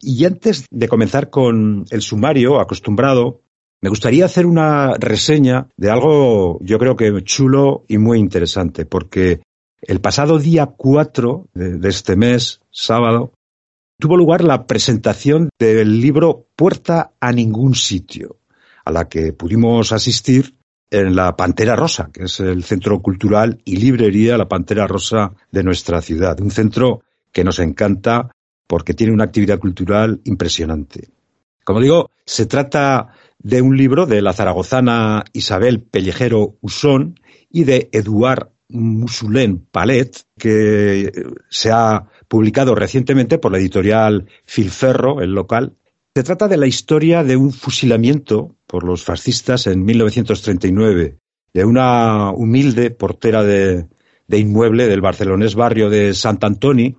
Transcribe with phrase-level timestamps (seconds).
[0.00, 3.40] Y antes de comenzar con el sumario acostumbrado,
[3.80, 9.40] me gustaría hacer una reseña de algo yo creo que chulo y muy interesante, porque
[9.82, 13.32] el pasado día 4 de, de este mes, sábado,
[13.98, 18.38] tuvo lugar la presentación del libro Puerta a ningún sitio,
[18.84, 20.54] a la que pudimos asistir
[20.90, 25.62] en la Pantera Rosa, que es el centro cultural y librería La Pantera Rosa de
[25.62, 26.40] nuestra ciudad.
[26.40, 27.02] Un centro
[27.32, 28.30] que nos encanta
[28.68, 31.08] porque tiene una actividad cultural impresionante.
[31.64, 37.18] Como digo, se trata de un libro de la zaragozana Isabel Pellejero Usón
[37.50, 41.10] y de Eduard Musulén Palet, que
[41.48, 45.74] se ha publicado recientemente por la editorial Filferro, el local.
[46.14, 51.18] Se trata de la historia de un fusilamiento por los fascistas en 1939
[51.54, 53.86] de una humilde portera de,
[54.26, 56.96] de inmueble del barcelonés barrio de Sant Antoni,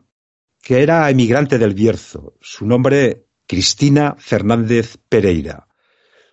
[0.62, 2.36] que era emigrante del Bierzo.
[2.42, 5.68] Su nombre, Cristina Fernández Pereira.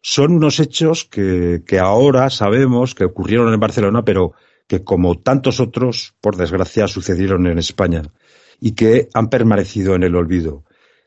[0.02, 4.32] Son unos hechos que, que ahora sabemos que ocurrieron en Barcelona, pero
[4.66, 8.02] que como tantos otros, por desgracia, sucedieron en España
[8.60, 10.64] y que han permanecido en el olvido.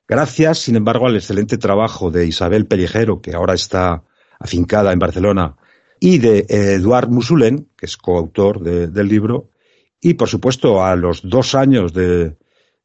[0.07, 4.03] Gracias, sin embargo, al excelente trabajo de Isabel Pellejero, que ahora está
[4.39, 5.55] afincada en Barcelona,
[5.99, 9.49] y de Eduard Musulén, que es coautor de, del libro,
[10.01, 12.37] y por supuesto a los dos años de,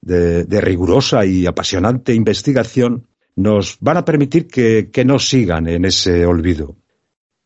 [0.04, 6.26] de, rigurosa y apasionante investigación, nos van a permitir que, que no sigan en ese
[6.26, 6.76] olvido.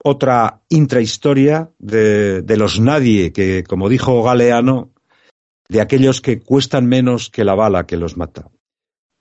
[0.02, 4.92] Otra intrahistoria de, de los nadie que, como dijo Galeano,
[5.68, 8.48] de aquellos que cuestan menos que la bala que los mata.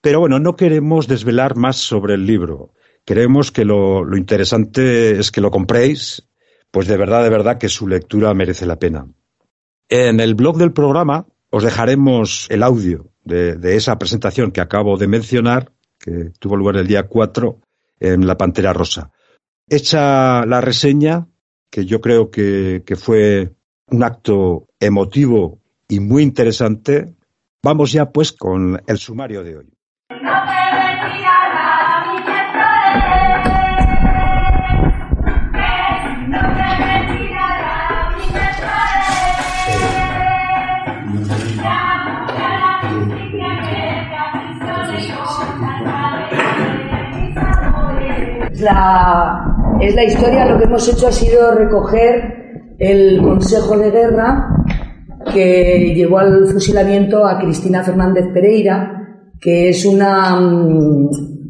[0.02, 2.74] Pero bueno, no queremos desvelar más sobre el libro.
[3.06, 6.28] Queremos que lo, lo, interesante es que lo compréis,
[6.72, 9.08] pues de verdad, de verdad que su lectura merece la pena.
[9.90, 15.08] En el blog del programa os dejaremos el audio de, esa presentación que acabo de
[15.08, 17.60] mencionar, que tuvo lugar el día 4
[18.00, 19.12] en la Pantera Rosa.
[19.68, 21.28] Hecha la reseña,
[21.70, 23.56] que yo creo que, que fue
[23.88, 27.16] un acto emotivo y muy interesante,
[27.64, 29.78] vamos ya pues con el sumario de hoy.
[48.60, 54.50] La, es la historia, lo que hemos hecho ha sido recoger el consejo de guerra
[55.34, 60.40] que llevó al fusilamiento a Cristina Fernández Pereira, que es una,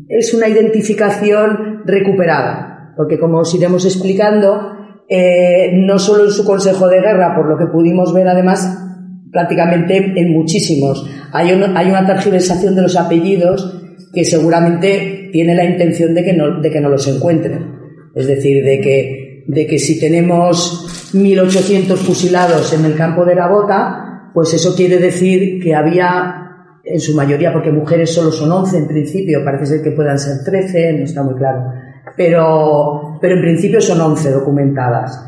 [0.09, 4.71] es una identificación recuperada, porque como os iremos explicando,
[5.07, 8.83] eh, no solo en su consejo de guerra, por lo que pudimos ver además,
[9.31, 11.05] prácticamente en muchísimos.
[11.31, 13.73] Hay, un, hay una tergiversación de los apellidos
[14.13, 17.77] que seguramente tiene la intención de que no, de que no los encuentren.
[18.15, 23.47] Es decir, de que, de que si tenemos 1.800 fusilados en el campo de la
[23.47, 28.77] bota, pues eso quiere decir que había, en su mayoría, porque mujeres solo son 11
[28.77, 31.71] en principio, parece ser que puedan ser 13, no está muy claro,
[32.15, 35.23] pero, pero en principio son 11 documentadas.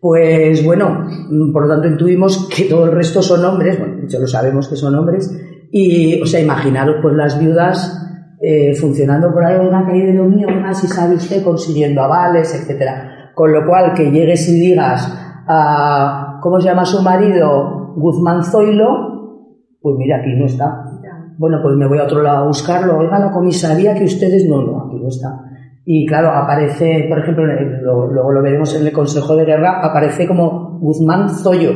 [0.00, 1.06] Pues bueno,
[1.52, 4.68] por lo tanto intuimos que todo el resto son hombres, bueno, de hecho lo sabemos
[4.68, 5.30] que son hombres,
[5.70, 8.05] y, o sea, imaginaros pues las viudas
[8.40, 12.54] eh, funcionando por ahí, una caída de lo mío, una si sabe usted, consiguiendo avales,
[12.54, 13.30] etcétera.
[13.34, 15.08] Con lo cual, que llegues y digas
[15.46, 17.94] a, ¿cómo se llama su marido?
[17.96, 19.38] Guzmán Zoilo,
[19.80, 20.84] pues mira, aquí no está.
[21.38, 22.98] Bueno, pues me voy a otro lado a buscarlo.
[22.98, 25.38] Oiga, la comisaría que ustedes no, no, aquí no está.
[25.84, 30.26] Y claro, aparece, por ejemplo, luego lo, lo, veremos en el Consejo de Guerra, aparece
[30.26, 31.70] como Guzmán Zoyo.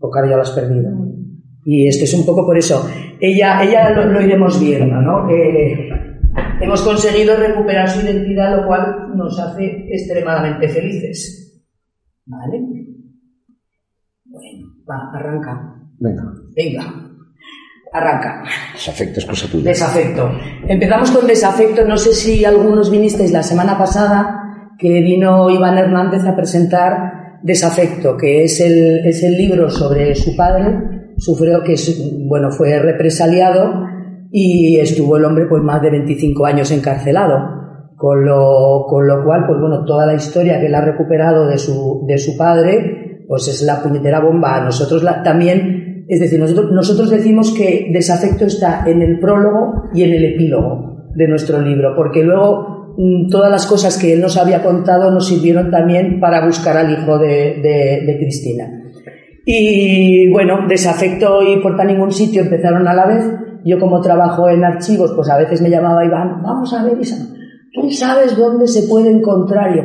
[0.00, 0.90] O claro, ya lo has perdido.
[1.64, 2.88] Y esto es un poco por eso.
[3.20, 5.28] Ella, ella lo, lo iremos viendo, ¿no?
[5.30, 5.90] Eh,
[6.60, 11.62] hemos conseguido recuperar su identidad, lo cual nos hace extremadamente felices.
[12.26, 12.60] ¿Vale?
[14.24, 15.74] Bueno, va, arranca.
[15.98, 16.22] Venga.
[16.54, 16.82] Venga.
[17.92, 18.44] Arranca.
[18.72, 19.70] Desafecto es cosa tuya.
[19.70, 20.30] Desafecto.
[20.68, 21.84] Empezamos con desafecto.
[21.84, 24.40] No sé si algunos vinisteis la semana pasada
[24.78, 30.36] que vino Iván Hernández a presentar Desafecto, que es el, es el libro sobre su
[30.36, 31.74] padre, sufrió que
[32.26, 33.84] bueno, fue represaliado
[34.32, 37.60] y estuvo el hombre pues más de 25 años encarcelado.
[37.96, 41.58] Con lo, con lo cual, pues bueno, toda la historia que él ha recuperado de
[41.58, 44.64] su, de su padre, pues es la puñetera bomba.
[44.64, 50.04] Nosotros la, también, es decir, nosotros, nosotros decimos que desafecto está en el prólogo y
[50.04, 54.38] en el epílogo de nuestro libro, porque luego mm, todas las cosas que él nos
[54.38, 58.79] había contado nos sirvieron también para buscar al hijo de, de, de Cristina.
[59.52, 63.24] Y bueno, desafecto y por ningún sitio empezaron a la vez.
[63.64, 67.16] Yo como trabajo en archivos, pues a veces me llamaba Iván, vamos a ver, Isa,
[67.74, 69.74] tú sabes dónde se puede encontrar.
[69.74, 69.82] yo,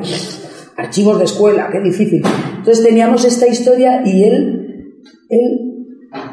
[0.77, 2.21] archivos de escuela, qué difícil.
[2.57, 5.88] Entonces teníamos esta historia y él, él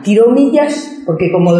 [0.04, 1.52] tiró millas, porque como,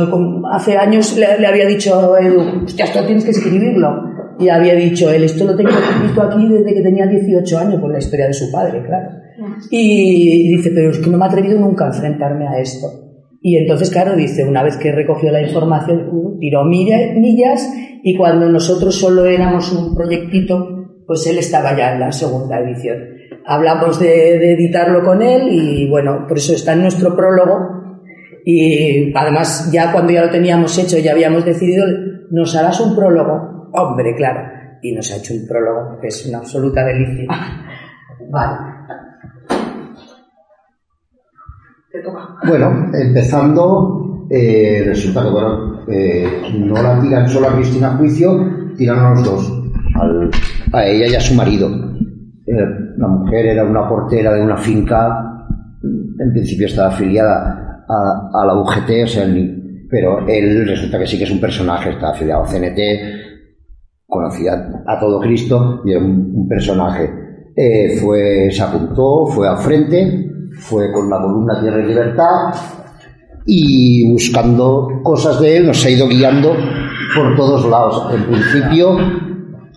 [0.52, 4.12] hace años le, había dicho a Edu, hostia, esto tienes que escribirlo.
[4.38, 7.90] Y había dicho él, esto lo tengo escrito aquí desde que tenía 18 años, por
[7.90, 9.21] la historia de su padre, claro.
[9.70, 12.86] Y dice, pero es que no me he atrevido nunca a enfrentarme a esto.
[13.40, 17.68] Y entonces, claro, dice, una vez que recogió la información, tiró millas
[18.04, 22.98] y cuando nosotros solo éramos un proyectito, pues él estaba ya en la segunda edición.
[23.44, 27.58] Hablamos de, de editarlo con él y bueno, por eso está en nuestro prólogo.
[28.44, 31.84] Y además, ya cuando ya lo teníamos hecho, ya habíamos decidido,
[32.30, 33.70] nos harás un prólogo.
[33.72, 34.40] Hombre, claro.
[34.82, 37.26] Y nos ha hecho un prólogo que es una absoluta delicia.
[38.30, 38.71] Vale.
[42.46, 46.26] Bueno, empezando, eh, resulta que bueno, eh,
[46.58, 49.52] no la tiran solo a Cristina a juicio, tiran a los dos,
[50.72, 51.68] a ella y a su marido.
[52.46, 52.54] Eh,
[52.96, 55.46] la mujer era una portera de una finca,
[55.82, 59.26] en principio estaba afiliada a, la UGT, o sea,
[59.90, 62.78] pero él resulta que sí que es un personaje, está afiliado a CNT,
[64.06, 64.54] conocía
[64.86, 67.10] a todo Cristo y era un, personaje.
[68.00, 72.54] Fue, se apuntó, fue al frente, fue con la columna Tierra y Libertad
[73.46, 76.54] y buscando cosas de él nos ha ido guiando
[77.14, 78.14] por todos lados.
[78.14, 78.96] En principio,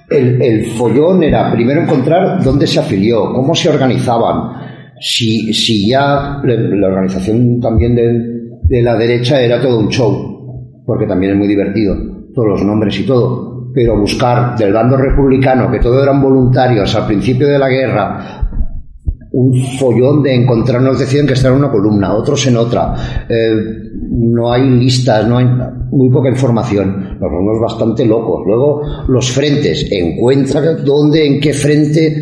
[0.10, 4.66] el, el follón era primero encontrar dónde se afilió, cómo se organizaban,
[5.00, 11.06] si, si ya la organización también de, de la derecha era todo un show, porque
[11.06, 11.96] también es muy divertido,
[12.34, 17.08] todos los nombres y todo, pero buscar del bando republicano, que todos eran voluntarios al
[17.08, 18.45] principio de la guerra,
[19.38, 22.96] un follón de encontrarnos, decían que estar en una columna, otros en otra.
[23.28, 23.52] Eh,
[24.12, 25.46] no hay listas, no hay
[25.92, 27.18] muy poca información.
[27.20, 28.44] Nos vemos bastante locos.
[28.46, 32.16] Luego, los frentes, encuentra dónde, en qué frente,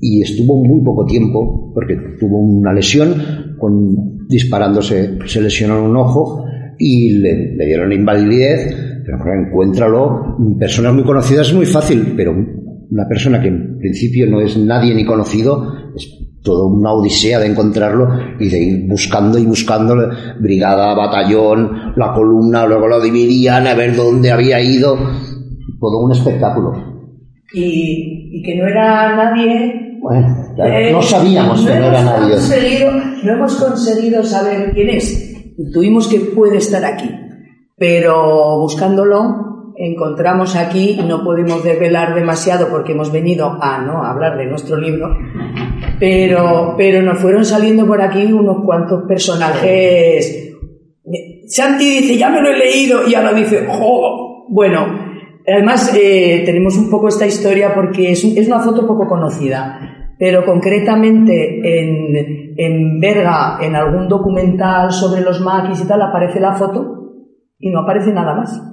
[0.00, 6.42] y estuvo muy poco tiempo, porque tuvo una lesión, con, disparándose, se lesionó un ojo
[6.78, 8.76] y le, le dieron invalidez.
[9.04, 10.36] Pero encuéntralo.
[10.58, 12.32] Personas muy conocidas es muy fácil, pero
[12.90, 17.46] una persona que en principio no es nadie ni conocido, es toda una odisea de
[17.46, 18.08] encontrarlo
[18.38, 19.94] y de ir buscando y buscando
[20.38, 24.96] brigada, batallón, la columna, luego lo dividían a ver dónde había ido,
[25.78, 26.72] todo un espectáculo.
[27.52, 29.98] Y, y que no era nadie.
[30.00, 32.86] Bueno, eh, no sabíamos que no, no era nadie.
[33.24, 35.52] No hemos conseguido saber quién es.
[35.74, 37.10] Tuvimos que puede estar aquí,
[37.76, 39.49] pero buscándolo
[39.80, 44.76] encontramos aquí, no podemos desvelar demasiado porque hemos venido a no a hablar de nuestro
[44.76, 45.16] libro,
[45.98, 50.54] pero, pero nos fueron saliendo por aquí unos cuantos personajes.
[51.46, 54.46] Santi dice, ya me lo he leído, y ahora dice, ¡jo!
[54.50, 54.86] Bueno,
[55.48, 59.80] además eh, tenemos un poco esta historia porque es, es una foto poco conocida,
[60.18, 66.52] pero concretamente en, en Berga, en algún documental sobre los maquis y tal, aparece la
[66.52, 66.98] foto
[67.58, 68.69] y no aparece nada más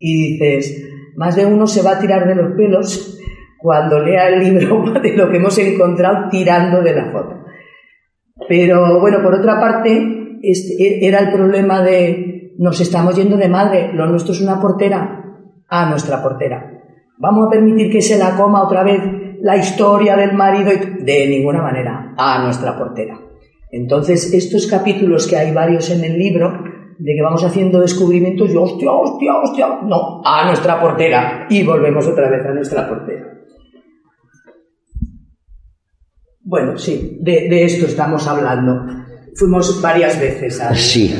[0.00, 3.18] y dices, más de uno se va a tirar de los pelos
[3.58, 7.44] cuando lea el libro de lo que hemos encontrado tirando de la foto.
[8.48, 13.90] Pero bueno, por otra parte, este, era el problema de nos estamos yendo de madre,
[13.92, 15.24] lo nuestro es una portera,
[15.68, 16.78] a nuestra portera.
[17.18, 19.00] Vamos a permitir que se la coma otra vez
[19.42, 23.18] la historia del marido de ninguna manera, a nuestra portera.
[23.70, 26.64] Entonces, estos capítulos que hay varios en el libro,
[27.00, 32.06] de que vamos haciendo descubrimientos y hostia, hostia, hostia, no, a nuestra portera y volvemos
[32.06, 33.26] otra vez a nuestra portera.
[36.42, 38.84] Bueno, sí, de, de esto estamos hablando.
[39.34, 40.74] Fuimos varias veces a...
[40.74, 41.14] Sí,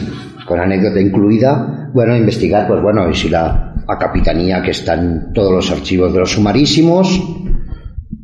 [0.46, 1.90] con anécdota incluida.
[1.94, 6.12] Bueno, investigar, pues bueno, y si la, la capitanía que está en todos los archivos
[6.12, 7.20] de los sumarísimos.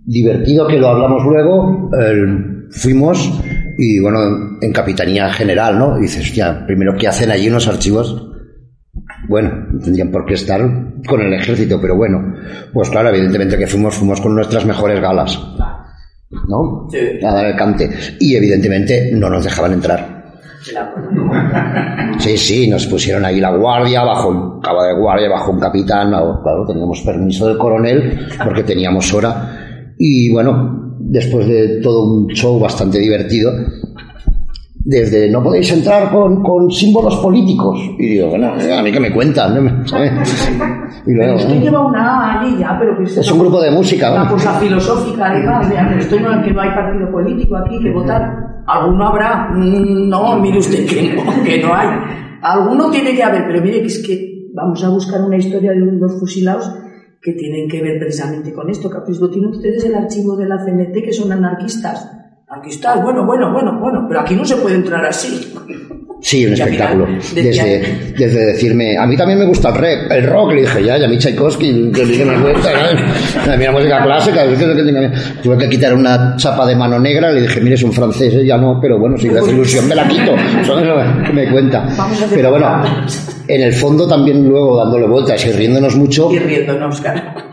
[0.04, 1.90] Divertido que lo hablamos luego.
[2.70, 3.40] Fuimos
[3.78, 5.98] y bueno, en Capitanía General, ¿no?
[5.98, 8.30] Y dices, hostia, primero, ¿qué hacen allí unos archivos?
[9.28, 10.60] Bueno, no tendrían por qué estar
[11.06, 12.34] con el ejército, pero bueno,
[12.72, 15.38] pues claro, evidentemente que fuimos, fuimos con nuestras mejores galas,
[16.48, 16.88] ¿no?
[16.90, 17.24] Sí.
[17.24, 17.90] A dar el cante.
[18.20, 20.16] Y evidentemente no nos dejaban entrar.
[22.18, 26.08] Sí, sí, nos pusieron ahí la guardia, bajo un cabo de guardia, bajo un capitán,
[26.08, 29.94] claro, teníamos permiso del coronel porque teníamos hora.
[29.98, 33.52] Y bueno, después de todo un show bastante divertido,
[34.86, 37.78] desde no podéis entrar con, con símbolos políticos.
[37.98, 39.84] Y digo, bueno, a mí que me cuentan.
[41.06, 44.12] Y luego, pero lleva una allí ya, pero que es un grupo de música.
[44.12, 48.64] Una cosa filosófica, además, de esto no, que no hay partido político aquí que votar.
[48.66, 49.50] ¿Alguno habrá?
[49.52, 51.88] Mm, no, mire usted que no, que no hay.
[52.42, 55.82] Alguno tiene que haber, pero mire que es que vamos a buscar una historia de
[55.82, 56.72] unos fusilados
[57.22, 58.90] que tienen que ver precisamente con esto.
[58.90, 62.10] Que lo tienen ustedes el archivo de la CNT que son anarquistas.
[62.64, 65.52] Está, bueno, bueno, bueno, bueno, pero aquí no se puede entrar así.
[66.20, 67.06] Sí, un espectáculo.
[67.34, 70.96] Desde, desde decirme, a mí también me gusta el rap, el rock, le dije, ya,
[70.96, 74.44] ya a mí Tchaikovsky, que le dije una vuelta, a mí la música clásica,
[75.42, 78.46] tuve que quitar una chapa de mano negra, le dije, mire, es un francés, ¿eh?
[78.46, 80.34] ya no, pero bueno, si la ilusión me la quito,
[81.34, 81.86] me cuenta.
[82.30, 82.82] Pero bueno,
[83.48, 86.30] en el fondo también luego dándole vueltas y riéndonos mucho.
[86.32, 87.46] Y riéndonos, claro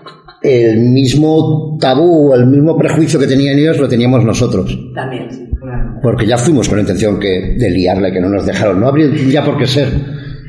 [0.43, 4.77] el mismo tabú, el mismo prejuicio que tenían ellos, lo teníamos nosotros.
[4.93, 5.99] También, claro.
[6.01, 8.81] Porque ya fuimos con la intención que, de liarle, que no nos dejaron.
[8.81, 9.87] No habría ya por qué ser.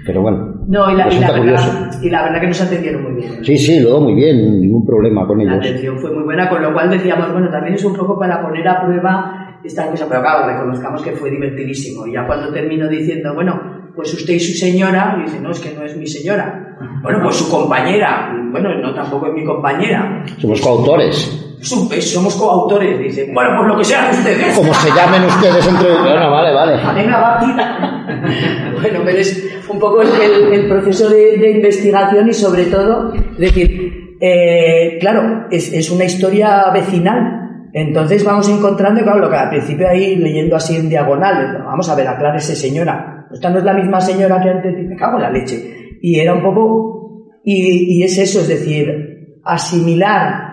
[0.04, 0.52] Pero bueno.
[0.66, 3.44] No, y la, y la, verdad, y la verdad que nos atendieron muy bien.
[3.44, 5.54] Sí, sí, luego muy bien, ningún problema con ellos.
[5.54, 8.42] La atención fue muy buena, con lo cual decíamos, bueno, también es un poco para
[8.42, 12.06] poner a prueba esta cosa, pero claro, reconozcamos que fue divertidísimo.
[12.06, 15.72] Y ya cuando termino diciendo, bueno, pues usted y su señora, dice, no, es que
[15.72, 16.76] no es mi señora.
[17.02, 20.24] Bueno, pues su compañera, bueno, no, tampoco es mi compañera.
[20.38, 21.44] Somos coautores.
[21.60, 23.30] Somos coautores, dice.
[23.32, 24.56] Bueno, pues lo que sean ustedes.
[24.56, 25.94] Como se llamen ustedes entre.
[26.04, 26.76] Bueno, vale, vale.
[26.94, 27.40] Venga, va,
[28.80, 34.98] bueno, pero es un poco el, proceso de, investigación y sobre todo, es decir, eh,
[35.00, 37.44] claro, es, es una historia vecinal.
[37.72, 41.96] Entonces vamos encontrando, claro, lo que al principio ahí leyendo así en diagonal, vamos a
[41.96, 45.30] ver, aclárese señora, esta no es la misma señora que antes, me cago en la
[45.30, 45.98] leche.
[46.00, 50.52] Y era un poco, y, es eso, es decir, asimilar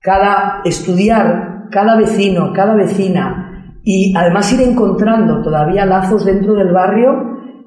[0.00, 7.12] cada, estudiar cada vecino, cada vecina, y además ir encontrando todavía lazos dentro del barrio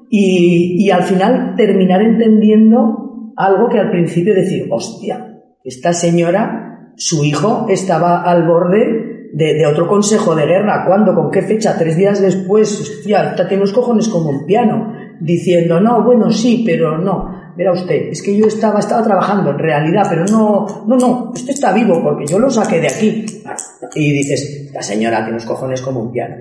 [0.08, 5.34] y, y al final terminar entendiendo algo que al principio decir, hostia,
[5.64, 9.03] esta señora, su hijo estaba al borde
[9.34, 10.84] de, otro consejo de guerra.
[10.86, 11.14] ¿Cuándo?
[11.14, 11.76] ¿Con qué fecha?
[11.76, 16.98] Tres días después, hostia, tiene los cojones como un piano, diciendo, no, bueno, sí, pero
[16.98, 17.42] no.
[17.56, 21.52] Verá usted, es que yo estaba, estaba trabajando en realidad, pero no, no, no, usted
[21.52, 23.26] está vivo porque yo lo saqué de aquí.
[23.94, 26.34] Y dices, la señora tiene los cojones como un piano.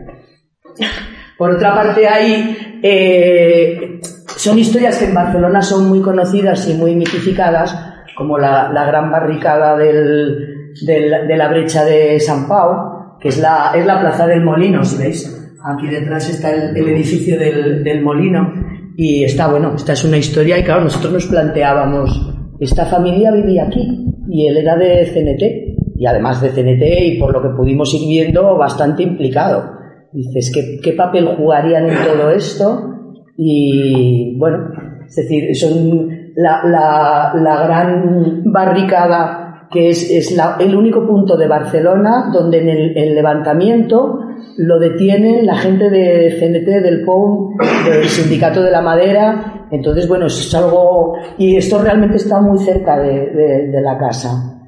[1.37, 3.99] Por otra parte, hay, eh,
[4.35, 7.75] son historias que en Barcelona son muy conocidas y muy mitificadas,
[8.15, 13.71] como la, la gran barricada del, de la, brecha de San Pau, que es la,
[13.75, 15.39] es la plaza del Molino, si veis.
[15.63, 18.53] Aquí detrás está el, edificio del, del, Molino
[18.97, 23.63] y está, bueno, esta es una historia y claro, nosotros nos planteábamos, esta familia vivía
[23.63, 27.93] aquí y él era de CNT y además de CNT y por lo que pudimos
[27.93, 29.71] ir viendo, bastante implicado.
[30.11, 32.89] Dices, ¿qué, qué papel jugarían en todo esto?
[33.37, 34.69] Y bueno,
[35.07, 39.42] es decir, son la, la, la gran barricada
[39.73, 44.19] que es, es el único punto de Barcelona donde en el, levantamiento
[44.57, 49.67] lo detienen la gente de CNT, del POUM, del Sindicato de la Madera.
[49.71, 51.15] Entonces, bueno, es algo.
[51.39, 53.31] Y esto realmente está muy cerca de,
[53.71, 54.61] de, la casa.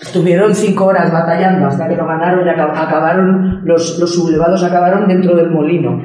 [0.00, 5.34] Estuvieron cinco horas batallando hasta que lo ganaron y acabaron, los, los sublevados acabaron dentro
[5.34, 6.00] del molino.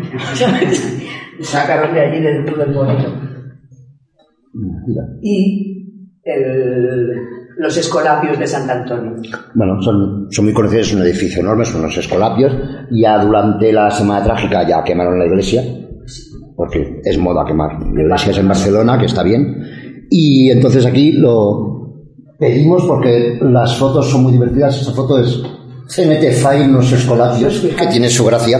[1.41, 3.29] Sacaron de allí dentro del molino.
[5.21, 5.68] Y
[7.59, 9.15] los escolapios de Sant Antonio.
[9.53, 12.53] Bueno, son, son muy conocidos, es un edificio enorme, son los escolapios.
[12.91, 15.63] Ya durante la Semana Trágica ya quemaron la iglesia,
[16.55, 19.61] porque es moda quemar iglesias en Barcelona, que está bien.
[20.09, 22.05] Y entonces aquí lo
[22.39, 24.79] pedimos porque las fotos son muy divertidas.
[24.79, 25.41] Esta foto es
[25.87, 28.59] CMT File, los escolapios, que tiene su gracia.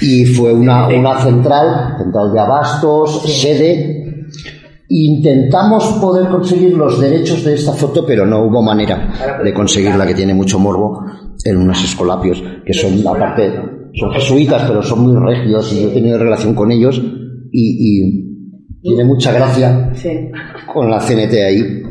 [0.00, 4.01] Y fue una, una central, central de abastos, sede
[4.94, 10.12] Intentamos poder conseguir los derechos de esta foto, pero no hubo manera de conseguirla, que
[10.12, 11.02] tiene mucho morbo,
[11.46, 13.54] en unos escolapios, que son, aparte,
[13.94, 17.00] son jesuitas, pero son muy regios, y yo he tenido relación con ellos,
[17.50, 18.28] y,
[18.82, 19.92] tiene mucha gracia
[20.74, 21.82] con la CNT ahí,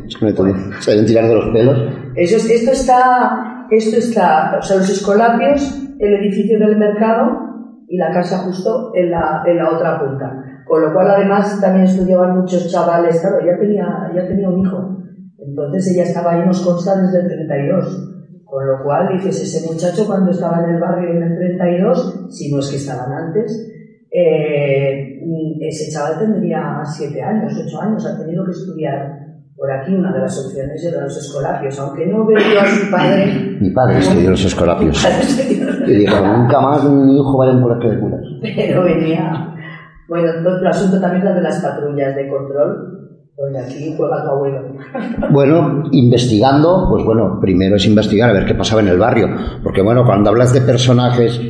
[0.78, 1.78] se deben tirar de los pelos.
[2.14, 7.30] Eso, esto está, esto está, o sea, los escolapios, el edificio del mercado
[7.88, 10.51] y la casa justo en la, en la otra punta.
[10.72, 13.20] Con lo cual, además, también estudiaban muchos chavales.
[13.20, 14.96] Claro, ella tenía, ella tenía un hijo.
[15.38, 18.42] Entonces ella estaba ahí, nos consta, desde el 32.
[18.42, 22.50] Con lo cual, dices, ese muchacho cuando estaba en el barrio en el 32, si
[22.50, 23.68] no es que estaban antes,
[24.10, 25.20] Eh,
[25.60, 29.22] ese chaval tendría siete años, ocho años, ha tenido que estudiar
[29.56, 33.58] por aquí una de las opciones era los escolapios, aunque no veo a su padre.
[33.60, 35.06] Mi padre estudió los escolapios.
[35.86, 38.20] y dijo, nunca más mi hijo vaya a un colegio de curas.
[38.56, 39.51] Pero venía.
[40.12, 42.98] Bueno, otro asunto también es de las patrullas de control.
[43.64, 44.76] Aquí juega tu abuelo.
[45.30, 49.28] Bueno, investigando, pues bueno, primero es investigar a ver qué pasaba en el barrio.
[49.62, 51.40] Porque bueno, cuando hablas de personajes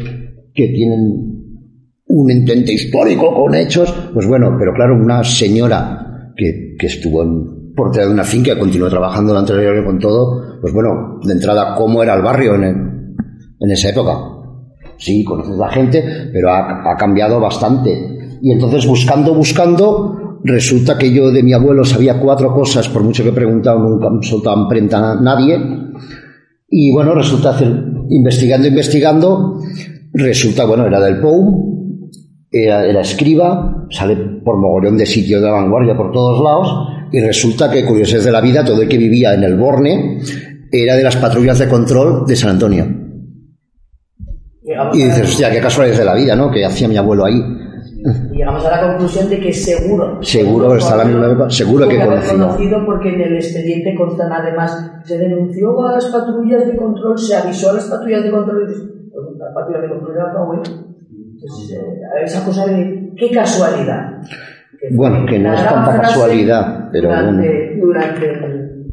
[0.55, 1.59] que tienen
[2.07, 8.07] un intento histórico con hechos, pues bueno, pero claro, una señora que, estuvo en portería
[8.07, 12.01] de una finca continuó trabajando durante el año con todo, pues bueno, de entrada, ¿cómo
[12.01, 13.17] era el barrio en,
[13.59, 14.19] esa época?
[14.99, 18.22] Sí, conoces la gente, pero ha cambiado bastante.
[18.45, 23.23] Y entonces, buscando, buscando, resulta que yo de mi abuelo sabía cuatro cosas, por mucho
[23.23, 25.61] que he preguntado, nunca me soltado prenda a nadie.
[26.69, 27.57] Y bueno, resulta
[28.11, 29.61] investigando, investigando,
[30.13, 32.11] resulta, bueno, era del POU,
[32.51, 36.69] era, era escriba, sale por mogollón de sitios de vanguardia por todos lados,
[37.13, 40.19] y resulta que, curiosidades de la vida, todo el que vivía en el Borne
[40.73, 42.87] era de las patrullas de control de San Antonio.
[44.95, 46.51] Y dices, hostia, qué casualidades de la vida, ¿no?
[46.51, 47.41] Que hacía mi abuelo ahí.
[48.05, 50.23] Y llegamos a la conclusión de que seguro.
[50.23, 52.47] Seguro, está la misma seguro que conocido.
[52.47, 57.37] conocido porque en el expediente constan además, se denunció a las patrullas de control, se
[57.37, 60.63] avisó a las patrullas de control y pues las patrullas de control era tu abuelo.
[61.35, 64.21] Entonces, eh, esa cosa de qué casualidad.
[64.81, 68.85] Que Bueno, que no es tanta casualidad, pero durante, durante el,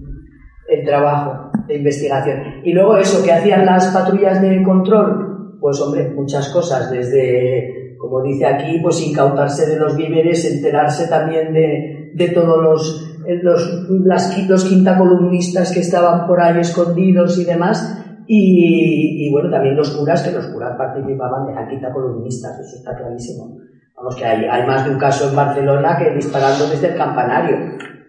[0.67, 2.61] el trabajo de investigación.
[2.63, 8.23] Y luego eso, que hacían las patrullas de control, pues hombre, muchas cosas, desde, como
[8.23, 13.87] dice aquí, pues incautarse de los víveres, enterarse también de, de todos los, eh, los,
[14.05, 17.95] las, los quintacolumnistas que estaban por ahí escondidos y demás.
[18.25, 22.95] Y, y bueno, también los curas, que los curas participaban de la quintacolumnistas, eso está
[22.95, 23.57] clarísimo.
[23.97, 27.57] Vamos, que hay, hay más de un caso en Barcelona que disparando desde el campanario.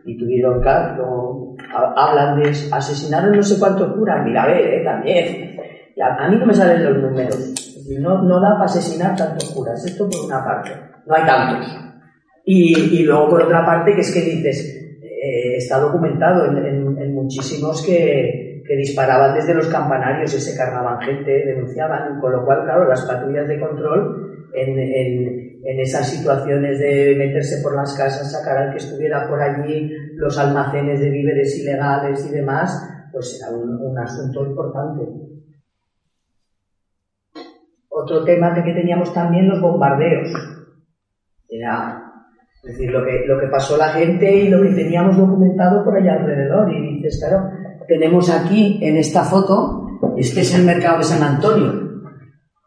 [0.05, 4.25] Y tuvieron, claro, ha- hablan de asesinaron no sé cuántos curas.
[4.25, 5.57] Mira, a ver, eh, también.
[6.01, 7.70] A mí no me salen los números.
[7.99, 9.85] No, no da para asesinar tantos curas.
[9.85, 10.71] Esto por una parte.
[11.07, 11.67] No hay tantos.
[12.45, 16.57] Y, y luego por otra parte, que es que dices, eh, está documentado en,
[16.99, 22.45] en- muchísimos que, que disparaban desde los campanarios y se cargaban gente, denunciaban, con lo
[22.45, 25.51] cual, claro, las patrullas de control en, en-
[25.81, 31.01] esas situaciones de meterse por las casas, sacar al que estuviera por allí, los almacenes
[31.01, 35.03] de víveres ilegales y demás, pues era un asunto importante.
[38.03, 40.29] Otro tema que teníamos también, los bombardeos.
[41.49, 42.11] Era,
[42.63, 46.15] decir, lo que, lo que pasó la gente y lo que teníamos documentado por allá
[46.15, 46.73] alrededor.
[46.73, 47.49] Y dices, claro,
[47.89, 49.87] tenemos aquí en esta foto,
[50.17, 51.91] este es el mercado de San Antonio.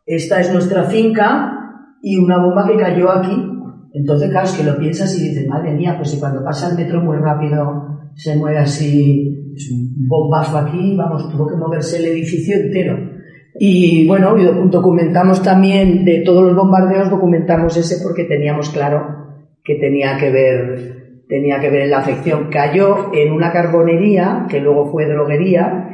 [0.06, 1.54] Esta es nuestra finca
[2.02, 3.50] y una bomba que cayó aquí.
[3.94, 6.78] Entonces, claro, es que lo piensas y dices, madre mía, pues si cuando pasa el
[6.78, 12.06] metro muy rápido se mueve así, es un bombazo aquí, vamos, tuvo que moverse el
[12.06, 13.13] edificio entero.
[13.56, 14.36] Y bueno,
[14.66, 19.24] documentamos también de todos los bombardeos, documentamos ese porque teníamos claro
[19.64, 22.50] que tenía que ver, tenía que ver en la afección.
[22.50, 25.90] Cayó en una carbonería, que luego fue droguería,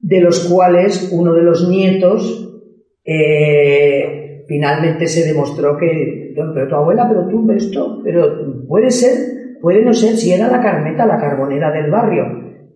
[0.00, 2.44] de los cuales uno de los nietos
[3.04, 9.84] eh, finalmente se demostró que, pero tu abuela, pero tú, esto, pero puede ser, puede
[9.84, 12.24] no ser, si era la Carmeta, la carbonera del barrio.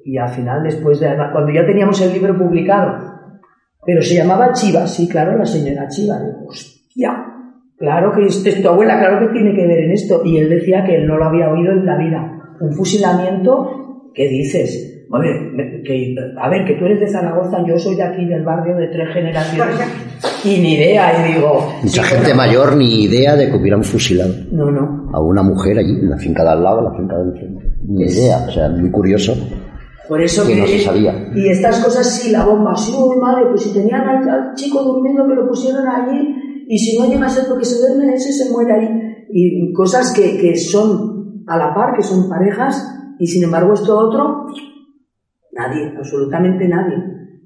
[0.05, 3.17] Y al final, después de, cuando ya teníamos el libro publicado,
[3.88, 6.18] pero se llamaba Chiva, sí, claro, la señora Chiva.
[6.18, 7.11] Digo, hostia,
[7.79, 10.20] claro que este es tu abuela, claro que tiene que ver en esto.
[10.27, 12.38] Y él decía que él no lo había oído en la vida.
[12.61, 15.07] Un fusilamiento, ¿qué dices?
[15.11, 15.31] Oye,
[15.87, 18.88] que, a ver, que tú eres de Zaragoza, yo soy de aquí del barrio de
[18.88, 19.79] tres generaciones
[20.44, 21.27] y ni idea.
[21.27, 25.11] Y digo, Mucha sí, gente mayor ni idea de que hubieran fusilado No, no.
[25.14, 27.64] a una mujer allí, en la finca de al lado, la finca de enfrente.
[27.87, 29.35] Ni idea, o sea, muy curioso.
[30.09, 31.29] Por eso Que que, no se sabía.
[31.35, 34.83] Y estas cosas sí, la bomba, sí, uy, madre, pues si tenían al, al chico
[34.83, 38.33] durmiendo que lo pusieron allí y si no llega a ser porque se duerme, ese
[38.33, 38.88] se muere ahí.
[39.31, 42.83] Y cosas que, que son a la par, que son parejas
[43.18, 44.47] y sin embargo esto otro,
[45.53, 46.97] nadie, absolutamente nadie.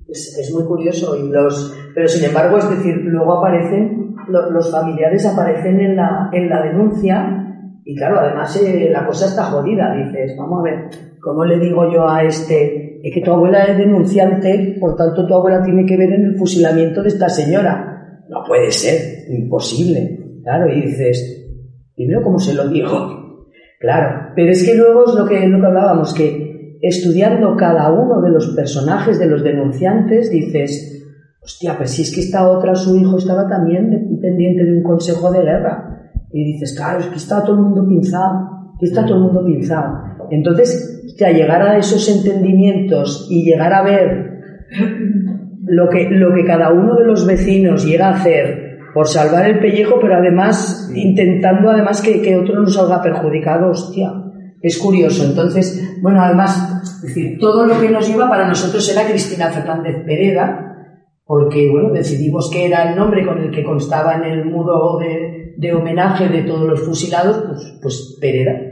[0.08, 4.70] Es, es muy curioso y los, pero sin embargo, es decir, luego aparecen, lo- los
[4.70, 7.38] familiares aparecen en la, en la denuncia
[7.84, 10.90] y claro, además eh, la cosa está jodida, dices, vamos a ver,
[11.22, 13.00] ¿cómo le digo yo a este?
[13.02, 16.36] Es que tu abuela es denunciante, por tanto tu abuela tiene que ver en el
[16.36, 18.22] fusilamiento de esta señora.
[18.28, 20.40] No puede ser, imposible.
[20.42, 21.48] Claro, y dices,
[21.94, 23.46] primero, ¿cómo se lo digo?
[23.80, 28.20] Claro, pero es que luego es lo que, lo que hablábamos, que estudiando cada uno
[28.20, 31.04] de los personajes de los denunciantes, dices,
[31.40, 35.30] hostia, pues si es que esta otra, su hijo, estaba también pendiente de un consejo
[35.30, 36.10] de guerra.
[36.32, 39.44] Y dices, claro, es que está todo el mundo pinzado, que está todo el mundo
[39.44, 39.98] pinzado.
[40.30, 44.32] Entonces, hostia, llegar a esos entendimientos y llegar a ver
[45.64, 49.58] lo que, lo que cada uno de los vecinos llega a hacer por salvar el
[49.58, 54.10] pellejo, pero además intentando además que, que otro no salga perjudicado, hostia,
[54.62, 55.24] es curioso.
[55.24, 60.04] Entonces, bueno, además, es decir, todo lo que nos iba para nosotros era Cristina Fernández
[60.04, 60.68] Pereda,
[61.24, 65.54] porque, bueno, decidimos que era el nombre con el que constaba en el muro de,
[65.56, 68.71] de homenaje de todos los fusilados, pues, pues Pereda.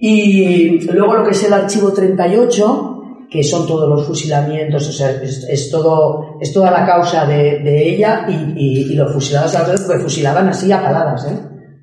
[0.00, 5.10] Y luego lo que es el archivo 38, que son todos los fusilamientos, o sea,
[5.10, 10.48] es, todo, es toda la causa de, ella y, y, los fusilados alrededor, pues fusilaban
[10.48, 11.38] así a paladas, ¿eh?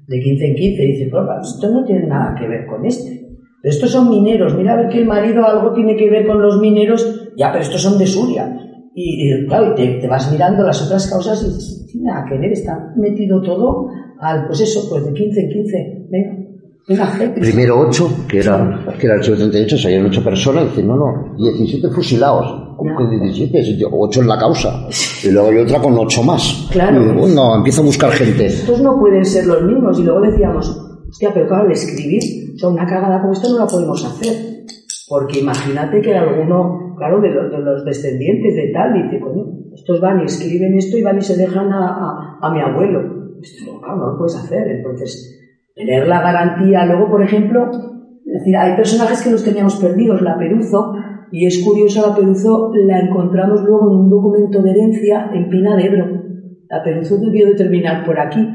[0.08, 0.84] de 15 en 15.
[0.84, 3.25] Y dice, esto no tiene nada que ver con este.
[3.62, 6.41] Pero estos son mineros, mira a ver que el marido algo tiene que ver con
[6.41, 8.62] los mineros, ya, pero estos son de Suria.
[8.93, 12.51] Y, claro, te, te, vas mirando las otras causas y dices, tiene nada que ver,
[12.51, 16.08] está metido todo al, pues eso, pues de 15 en 15.
[16.10, 16.44] Venga,
[16.88, 21.36] Primero 8, que era, que era el 838, salían 8 personas, y dicen, no, no,
[21.36, 22.76] 17 fusilados.
[22.78, 23.86] ¿Cómo que 17?
[23.91, 24.88] 8 en la causa.
[25.24, 26.67] Y luego hay otra con 8 más.
[26.71, 27.02] Claro.
[27.04, 28.45] Y bueno, empieza a buscar gente.
[28.45, 30.00] Estos no pueden ser los mismos.
[30.00, 30.69] Y luego decíamos,
[31.10, 32.21] hostia, pero claro, escribir,
[32.54, 34.36] o sea, una cagada como esto no la podemos hacer.
[35.08, 40.00] Porque imagínate que alguno, claro, de los, de los descendientes de tal, dice, coño, estos
[40.02, 43.00] van y escriben esto y van y se dejan a, a, a mi abuelo.
[43.41, 44.67] Esto, claro, no lo puedes hacer.
[44.67, 45.36] Entonces,
[45.76, 46.86] tener la garantía.
[46.86, 47.70] Luego, por ejemplo,
[48.26, 50.94] es decir, hay personajes que los teníamos perdidos, la Peruzo,
[51.32, 55.76] y es curioso, la Peruzo la encontramos luego en un documento de herencia en Pina
[55.76, 56.24] de Ebro.
[56.70, 58.48] La Peruzo debió de terminar por aquí,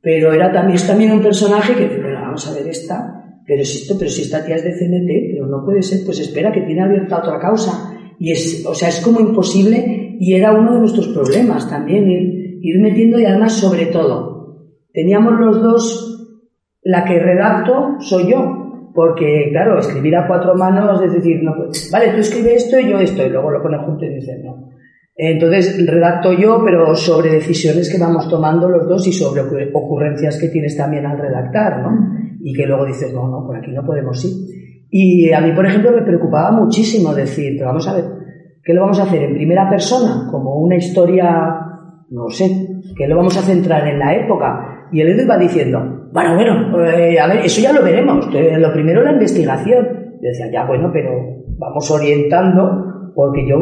[0.00, 3.82] pero era también, es también un personaje que, bueno, vamos a ver esta, pero si
[3.82, 6.62] esto, pero si esta tía es de CNT, pero no puede ser, pues espera, que
[6.62, 7.92] tiene abierta otra causa.
[8.18, 12.58] Y es, o sea, es como imposible, y era uno de nuestros problemas también, ir,
[12.62, 14.30] ir metiendo y además sobre todo.
[14.92, 16.12] Teníamos los dos
[16.82, 21.52] la que redacto soy yo, porque claro, escribir a cuatro manos es decir, no,
[21.90, 24.68] vale, tú escribes esto y yo esto, y luego lo pones junto y dices no.
[25.14, 29.42] Entonces redacto yo, pero sobre decisiones que vamos tomando los dos y sobre
[29.72, 31.90] ocurrencias que tienes también al redactar, ¿no?
[32.40, 34.32] Y que luego dices, no, no, por aquí no podemos ir.
[34.90, 38.04] Y a mí, por ejemplo, me preocupaba muchísimo decir, pero vamos a ver,
[38.64, 40.28] ¿qué lo vamos a hacer en primera persona?
[40.30, 41.56] Como una historia,
[42.10, 44.88] no sé, ¿qué lo vamos a centrar en la época?
[44.92, 48.26] Y el Edu iba diciendo, bueno, bueno, eh, a ver, eso ya lo veremos.
[48.26, 49.86] Lo primero la investigación.
[50.20, 51.10] Yo decía, ya bueno, pero
[51.58, 53.56] vamos orientando, porque yo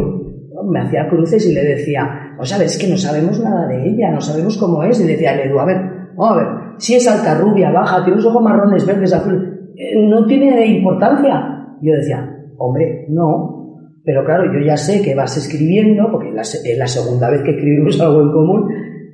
[0.69, 4.21] me hacía cruces y le decía, o sabes que no sabemos nada de ella, no
[4.21, 5.01] sabemos cómo es.
[5.01, 5.77] Y decía, Edu, a ver,
[6.19, 6.47] a ver,
[6.79, 9.43] si es alta, rubia, baja, tiene los ojos marrones, verdes, azules,
[9.77, 11.77] eh, no tiene importancia.
[11.81, 13.59] Yo decía, hombre, no.
[14.05, 18.01] Pero claro, yo ya sé que vas escribiendo, porque es la segunda vez que escribimos
[18.01, 18.69] algo en común,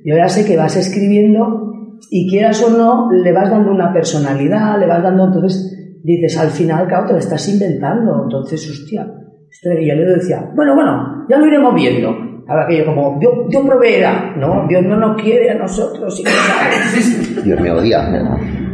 [0.06, 1.66] yo ya sé que vas escribiendo
[2.10, 6.50] y quieras o no, le vas dando una personalidad, le vas dando, entonces dices, al
[6.50, 9.06] final, claro, te lo estás inventando, entonces, hostia,
[9.50, 12.26] esto, y yo le decía, bueno, bueno, ya lo iremos viendo.
[12.48, 14.68] Ahora que yo como, Dios, Dios proveerá, ¿no?
[14.68, 17.44] Dios no nos quiere a nosotros y lo sabes.
[17.44, 18.08] Dios me odia.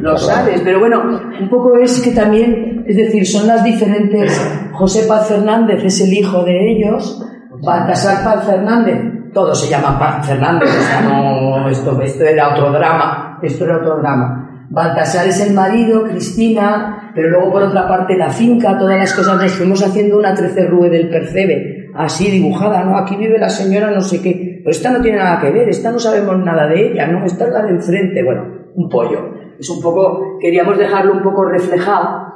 [0.02, 1.02] Lo sabes, pero bueno,
[1.40, 6.12] un poco es que también, es decir, son las diferentes, José Paz Fernández es el
[6.12, 7.24] hijo de ellos,
[7.62, 12.70] Baltasar Paz Fernández todo se llama Paz Fernández, o sea, no, esto, esto era otro
[12.70, 14.66] drama, esto era otro drama.
[14.70, 19.40] Baltasar es el marido, Cristina, pero luego por otra parte la finca, todas las cosas,
[19.40, 22.96] nos fuimos haciendo una trece rue del Percebe, así dibujada, ¿no?
[22.96, 25.90] Aquí vive la señora no sé qué, pero esta no tiene nada que ver, esta
[25.90, 27.24] no sabemos nada de ella, ¿no?
[27.24, 29.34] Esta es la de enfrente, bueno, un pollo.
[29.58, 32.32] Es un poco, queríamos dejarlo un poco reflejado.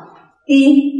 [0.46, 0.95] Y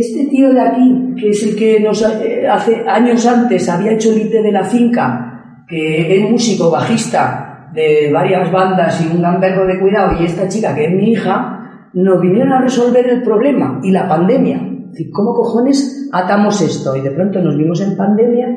[0.00, 4.12] este tío de aquí, que es el que nos eh, hace años antes había hecho
[4.12, 9.66] el IT de la finca, que es músico, bajista de varias bandas y un gamberro
[9.66, 13.80] de cuidado, y esta chica, que es mi hija, nos vinieron a resolver el problema
[13.84, 14.68] y la pandemia.
[15.12, 16.96] ¿Cómo cojones atamos esto?
[16.96, 18.48] Y de pronto nos vimos en pandemia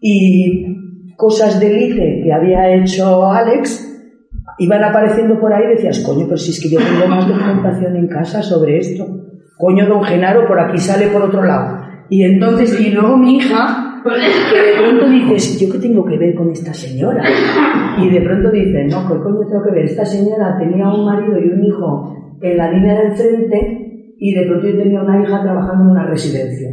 [0.00, 3.88] y cosas del ICE que había hecho Alex
[4.58, 7.96] iban apareciendo por ahí y decías, coño, pero si es que yo tengo más documentación
[7.96, 9.06] en casa sobre esto
[9.60, 11.84] coño, don Genaro por aquí sale por otro lado.
[12.08, 16.34] Y entonces, y luego mi hija, que de pronto dices, ¿yo qué tengo que ver
[16.34, 17.22] con esta señora?
[17.98, 19.84] Y de pronto dice, no, ¿qué coño tengo que ver?
[19.84, 24.46] Esta señora tenía un marido y un hijo en la línea del frente y de
[24.46, 26.70] pronto yo tenía una hija trabajando en una residencia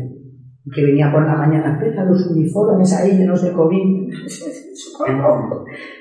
[0.74, 4.10] que venía por la mañana, empieza los uniformes ahí llenos de COVID.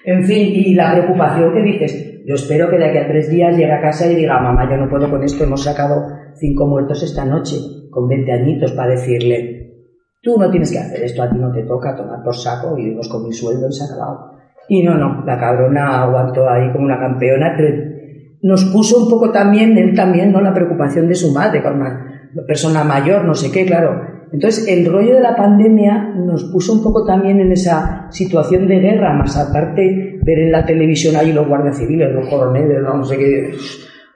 [0.05, 3.57] en fin, y la preocupación que dices, yo espero que de aquí a tres días
[3.57, 6.03] llegue a casa y diga, mamá, yo no puedo con esto, hemos sacado
[6.39, 7.57] cinco muertos esta noche,
[7.91, 9.57] con 20 añitos, para decirle,
[10.23, 13.09] tú no tienes que hacer esto, a ti no te toca tomar por saco, vivimos
[13.09, 14.33] con mi sueldo y se ha acabado.
[14.69, 17.57] Y no, no, la cabrona aguantó ahí como una campeona.
[18.43, 20.41] Nos puso un poco también, él también, ¿no?
[20.41, 24.17] La preocupación de su madre, con una persona mayor, no sé qué, claro.
[24.33, 28.81] Entonces, el rollo de la pandemia nos puso un poco también en esa situación de
[28.81, 33.17] guerra, más aparte ver en la televisión ahí los guardias civiles, los coroneles, no sé
[33.17, 33.53] qué.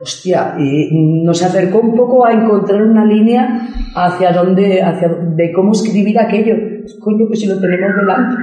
[0.01, 5.73] Hostia, y nos acercó un poco a encontrar una línea hacia dónde, hacia de cómo
[5.73, 6.55] escribir aquello.
[7.01, 8.37] Coño, que si lo tenemos delante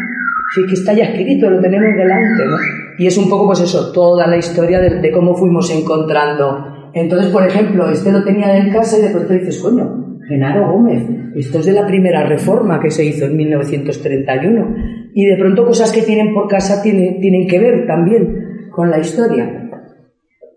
[0.54, 2.58] Sí, que está ya escrito, lo tenemos delante, ¿no?
[2.98, 6.90] Y es un poco, pues eso, toda la historia de, cómo fuimos encontrando.
[6.94, 11.04] Entonces, por ejemplo, este lo tenía en casa y de pronto dices, coño, Genaro Gómez,
[11.36, 14.76] esto es de la primera reforma que se hizo en 1931.
[15.14, 19.00] Y de pronto cosas que tienen por casa tienen, tienen que ver también con la
[19.00, 19.70] historia.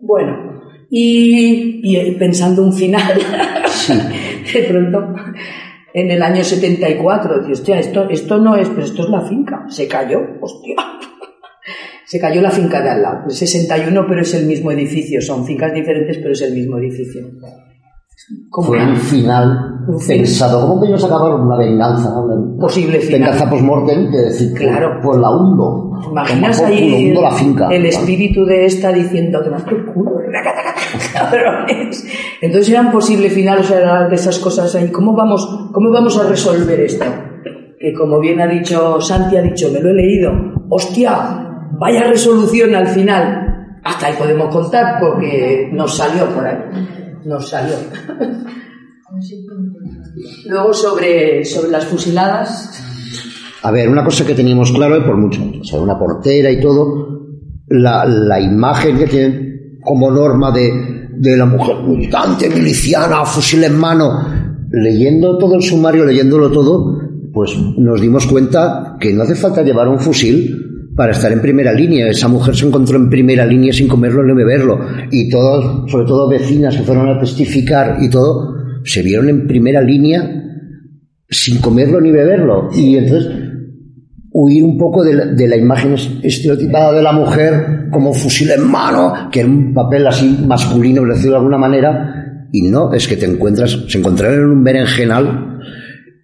[0.01, 0.50] Bueno,
[0.91, 3.15] y, y pensando un final,
[4.53, 5.15] de pronto
[5.93, 7.41] en el año 74.
[7.41, 9.65] Dice, hostia, esto, esto no es, pero esto es la finca.
[9.69, 10.77] Se cayó, hostia.
[12.07, 13.25] Se cayó la finca de al lado.
[13.29, 15.21] El 61, pero es el mismo edificio.
[15.21, 17.23] Son fincas diferentes, pero es el mismo edificio.
[18.51, 20.61] Fue un final pensado.
[20.61, 22.15] ¿Cómo que ellos acabaron una venganza?
[22.61, 23.21] Posible final.
[23.21, 25.01] Venganza post-mortem, que decir, claro.
[25.03, 25.91] pues la hundo.
[26.11, 30.13] Imaginas ahí la finca, el, espíritu de esta diciendo que más por culo.
[32.41, 34.89] Entonces era un posible final, o sea, de esas cosas ahí.
[34.89, 37.05] ¿Cómo vamos, cómo vamos a resolver esto?
[37.79, 40.33] Que como bien ha dicho Santi, ha dicho, me lo he leído.
[40.69, 41.69] ¡Hostia!
[41.79, 43.79] Vaya resolución al final.
[43.83, 46.59] Hasta ahí podemos contar porque nos salió por ahí.
[47.25, 47.77] Nos salió.
[50.47, 52.83] Luego sobre, sobre las fusiladas.
[53.63, 56.61] A ver, una cosa que teníamos claro y por mucho, o sea, una portera y
[56.61, 57.27] todo,
[57.69, 63.79] la, la imagen que tiene como norma de, de la mujer militante, miliciana, fusil en
[63.79, 64.11] mano,
[64.71, 66.99] leyendo todo el sumario, leyéndolo todo,
[67.33, 71.73] pues nos dimos cuenta que no hace falta llevar un fusil para estar en primera
[71.73, 72.09] línea.
[72.09, 74.81] Esa mujer se encontró en primera línea sin comerlo ni beberlo.
[75.11, 79.81] Y todos, sobre todo vecinas que fueron a testificar y todo, se vieron en primera
[79.81, 80.29] línea
[81.29, 82.69] sin comerlo ni beberlo.
[82.75, 83.33] Y entonces
[84.33, 89.41] huir un poco de la, imagen estereotipada de la mujer como fusil en mano, que
[89.41, 93.27] era un papel así masculino, por decirlo de alguna manera, y no, es que te
[93.27, 95.50] encuentras, se encontraron en un berenjenal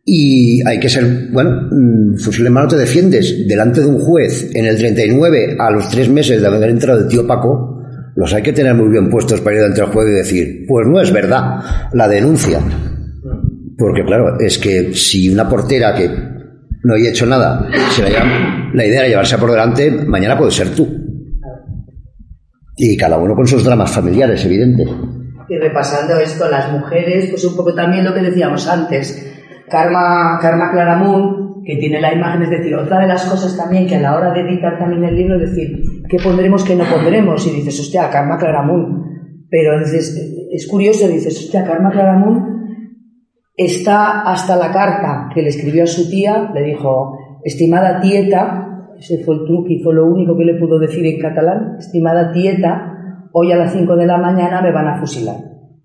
[0.09, 4.53] y hay que ser, bueno, mm, fusil en mano te defiendes delante de un juez
[4.55, 7.83] en el 39 a los tres meses de haber entrado el tío Paco,
[8.15, 10.87] los hay que tener muy bien puestos para ir delante del juez y decir, pues
[10.87, 11.61] no es verdad,
[11.93, 12.61] la denuncia.
[13.77, 16.09] Porque claro, es que si una portera que
[16.85, 20.69] no he hecho nada, si la, la idea era llevarse por delante, mañana puede ser
[20.71, 20.87] tú.
[22.77, 24.85] Y cada uno con sus dramas familiares, evidente.
[25.49, 29.33] Y repasando esto, las mujeres, pues un poco también lo que decíamos antes.
[29.69, 33.97] Karma, Karma Claramun, que tiene la imagen, es decir, otra de las cosas también que
[33.97, 37.47] a la hora de editar también el libro, es decir, qué pondremos, qué no pondremos.
[37.47, 39.47] Y dices, hostia, Karma Claramun.
[39.51, 42.57] Pero es curioso, dices, hostia, Karma Claramun
[43.57, 49.25] está hasta la carta que le escribió a su tía, le dijo, estimada tieta, ese
[49.25, 53.29] fue el truque y fue lo único que le pudo decir en catalán, estimada tieta,
[53.33, 55.37] hoy a las 5 de la mañana me van a fusilar.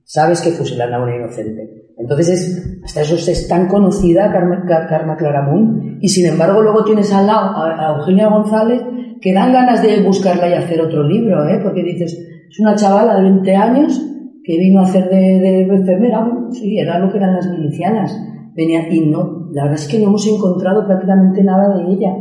[0.04, 1.81] Sabes que fusilan a una inocente.
[1.98, 7.14] Entonces, es, hasta eso es tan conocida Karma, Karma Claramunt, y sin embargo luego tienes
[7.14, 8.82] al lado a, Eugenia González
[9.22, 11.60] que dan ganas de buscarla y hacer otro libro, ¿eh?
[11.62, 12.14] porque dices,
[12.50, 14.02] es una chavala de 20 años
[14.44, 18.18] que vino a hacer de, de, enfermera, sí, era lo que eran las milicianas.
[18.56, 22.14] Venía, y no, la verdad es que no hemos encontrado prácticamente nada de ella.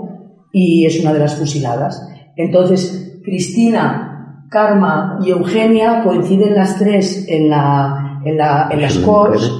[0.52, 2.06] Y es una de las fusiladas.
[2.36, 9.50] Entonces, Cristina, Karma y Eugenia coinciden las tres en, la, en, la, en las cores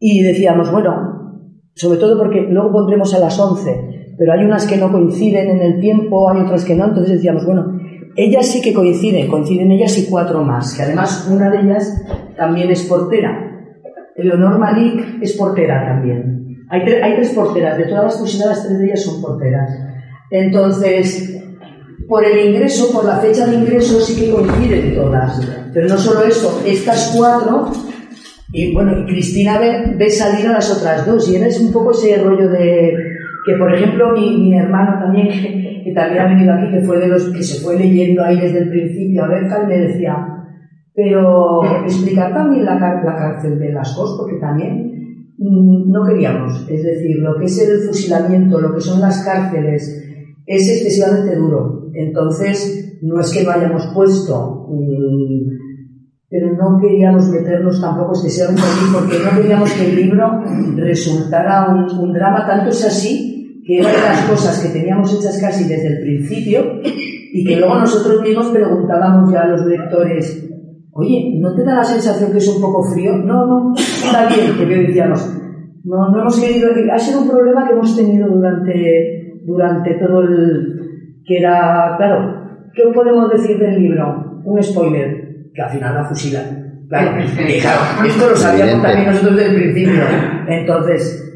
[0.00, 0.92] y decíamos, bueno,
[1.74, 5.60] sobre todo porque luego pondremos a las 11, pero hay unas que no coinciden en
[5.60, 7.64] el tiempo, hay otras que no, entonces decíamos, bueno,
[8.16, 12.02] ellas sí que coinciden, coinciden ellas y cuatro más, que además una de ellas
[12.36, 13.42] también es portera.
[14.16, 16.64] Eleonor Malik es portera también.
[16.70, 19.70] Hay, hay tres porteras, de todas las fusiladas, tres de ellas son porteras.
[20.30, 21.45] Entonces,
[22.08, 25.40] por el ingreso, por la fecha de ingreso, sí que coinciden todas.
[25.72, 27.70] Pero no solo eso, estas cuatro,
[28.52, 31.90] y bueno, y Cristina ve, ve salir a las otras dos, y es un poco
[31.90, 32.94] ese rollo de
[33.44, 35.28] que, por ejemplo, mi, mi hermano también,
[35.84, 38.60] que también ha venido aquí, que fue de los que se fue leyendo ahí desde
[38.60, 40.16] el principio, a ver, tal, me decía,
[40.94, 46.66] pero explicar también la, la cárcel de las cosas, porque también mm, no queríamos.
[46.70, 50.02] Es decir, lo que es el fusilamiento, lo que son las cárceles,
[50.46, 51.85] es excesivamente duro.
[51.98, 55.66] Entonces, no es que no hayamos puesto mm,
[56.28, 60.42] pero no queríamos meternos tampoco excesivamente allí porque no queríamos que el libro
[60.76, 65.88] resultara un, drama, tanto es así que eran las cosas que teníamos hechas casi desde
[65.88, 66.80] el principio
[67.32, 70.48] y que luego nosotros mismos preguntábamos ya a los lectores,
[70.92, 73.16] oye, ¿no te da la sensación que es un poco frío?
[73.16, 75.32] No, no, está bien, porque decíamos,
[75.84, 80.75] no, no hemos querido, ha sido un problema que hemos tenido durante, durante todo el,
[81.26, 84.42] que era, claro, ¿qué podemos decir del libro?
[84.44, 86.84] Un spoiler que al final la fusilan.
[86.88, 90.02] Claro, y claro, esto lo sabíamos también nosotros desde el principio.
[90.48, 91.26] Entonces,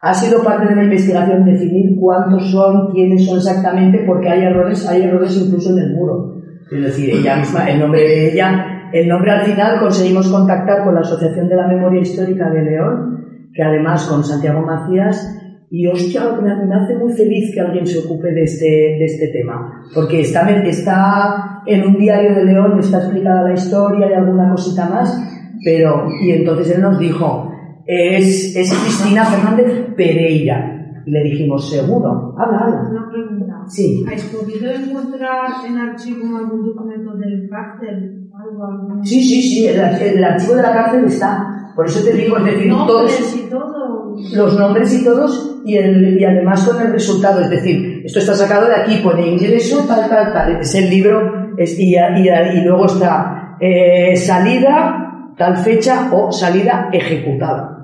[0.00, 4.86] ha sido parte de la investigación definir cuántos son, quiénes son exactamente, porque hay errores,
[4.88, 6.34] hay errores incluso en el muro.
[6.70, 10.94] Es decir, ella misma, el nombre de ella, el nombre al final conseguimos contactar con
[10.94, 15.38] la Asociación de la Memoria Histórica de León, que además con Santiago Macías
[15.74, 19.28] y hostia, me, me hace muy feliz que alguien se ocupe de este, de este
[19.28, 24.50] tema, porque está, está en un diario de León, está explicada la historia y alguna
[24.50, 25.18] cosita más,
[25.64, 27.50] pero, y entonces él nos dijo,
[27.86, 31.02] es, es Cristina Fernández Pereira.
[31.06, 32.90] Y le dijimos, seguro, habla, habla.
[32.90, 33.64] Una pregunta.
[33.66, 34.04] Sí.
[34.12, 38.28] ¿Has podido encontrar en archivo algún documento del cárcel?
[38.34, 39.04] Algo, algún...
[39.04, 41.51] Sí, sí, sí, el, el archivo de la cárcel está.
[41.74, 44.16] Por eso te digo, es decir, todos Nombres y todo.
[44.34, 47.40] los nombres y todos y, el, y además con el resultado.
[47.40, 50.60] Es decir, esto está sacado de aquí, pone ingreso, tal, tal, tal.
[50.60, 56.88] Es el libro es, y, y, y luego está eh, salida, tal fecha o salida
[56.92, 57.78] ejecutada.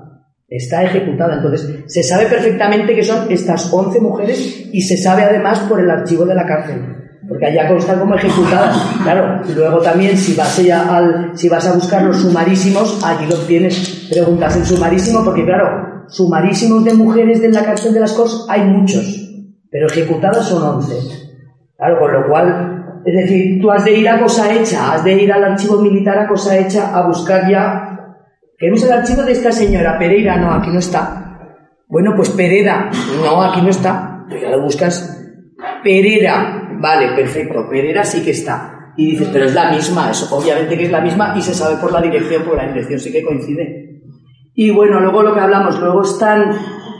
[0.47, 1.35] Está ejecutada.
[1.35, 5.89] Entonces, se sabe perfectamente que son estas 11 mujeres y se sabe además por el
[5.89, 6.98] archivo de la cárcel.
[7.29, 8.75] Porque allá constan como ejecutadas.
[9.03, 13.45] Claro, luego también si vas, ya al, si vas a buscar los sumarísimos, allí los
[13.45, 14.07] tienes.
[14.09, 18.63] Preguntas el sumarísimo, porque claro, sumarísimos de mujeres de la cárcel de las Corts hay
[18.63, 19.05] muchos,
[19.69, 20.95] pero ejecutadas son 11.
[21.77, 25.13] Claro, con lo cual, es decir, tú has de ir a cosa hecha, has de
[25.13, 27.85] ir al archivo militar a cosa hecha a buscar ya.
[28.57, 31.19] Queremos el archivo de esta señora Pereira, no, aquí no está.
[31.87, 32.89] Bueno, pues Pereda,
[33.23, 34.25] no, aquí no está.
[34.29, 35.18] Tú ya lo buscas.
[35.83, 38.93] Perera, vale, perfecto, Perera sí que está.
[38.97, 41.77] Y dices, pero es la misma, eso, obviamente que es la misma y se sabe
[41.77, 44.01] por la dirección, porque la dirección sí que coincide.
[44.53, 46.51] Y bueno, luego lo que hablamos, luego están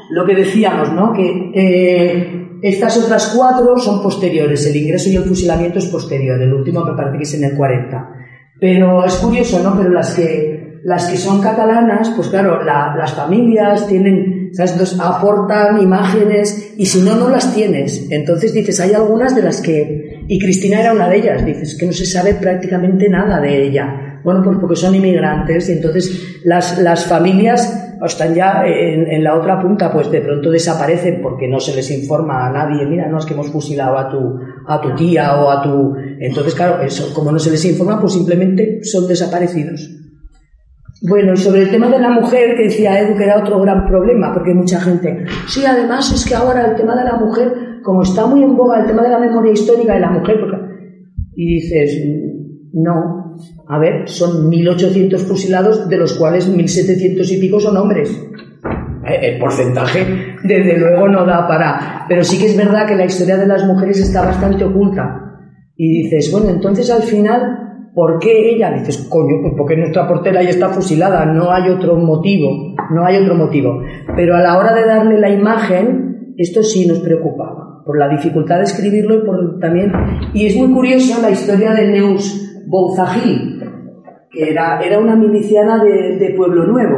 [0.09, 1.11] lo que decíamos, ¿no?
[1.13, 6.53] Que eh, estas otras cuatro son posteriores, el ingreso y el fusilamiento es posterior, el
[6.53, 8.13] último me parece que es en el 40.
[8.59, 9.77] Pero es curioso, ¿no?
[9.77, 15.81] Pero las que, las que son catalanas, pues claro, la, las familias tienen, Entonces aportan
[15.81, 18.07] imágenes y si no, no las tienes.
[18.09, 21.85] Entonces dices, hay algunas de las que, y Cristina era una de ellas, dices, que
[21.85, 24.19] no se sabe prácticamente nada de ella.
[24.23, 29.35] Bueno, pues porque son inmigrantes y entonces las, las familias están ya en, en, la
[29.35, 33.17] otra punta, pues de pronto desaparecen porque no se les informa a nadie, mira, no
[33.17, 35.95] es que hemos fusilado a tu, a tu tía o a tu...
[36.19, 39.98] Entonces, claro, eso, como no se les informa, pues simplemente son desaparecidos.
[41.01, 43.85] Bueno, y sobre el tema de la mujer, que decía Edu que era otro gran
[43.85, 48.01] problema, porque mucha gente, sí, además es que ahora el tema de la mujer, como
[48.01, 50.57] está muy en boga el tema de la memoria histórica de la mujer, porque...
[51.35, 52.05] y dices,
[52.73, 53.19] no,
[53.67, 58.09] a ver, son 1.800 fusilados, de los cuales 1.700 y pico son hombres.
[59.05, 62.05] El porcentaje, desde luego, no da para...
[62.07, 65.37] Pero sí que es verdad que la historia de las mujeres está bastante oculta.
[65.75, 68.71] Y dices, bueno, entonces al final, ¿por qué ella?
[68.71, 73.17] Dices, coño, pues porque nuestra portera ya está fusilada, no hay otro motivo, no hay
[73.17, 73.81] otro motivo.
[74.15, 78.57] Pero a la hora de darle la imagen, esto sí nos preocupaba, por la dificultad
[78.57, 79.91] de escribirlo y por también...
[80.33, 83.61] Y es muy curiosa la historia de Neus Bouzagil,
[84.31, 86.97] que era, era una miliciana de, de, Pueblo Nuevo.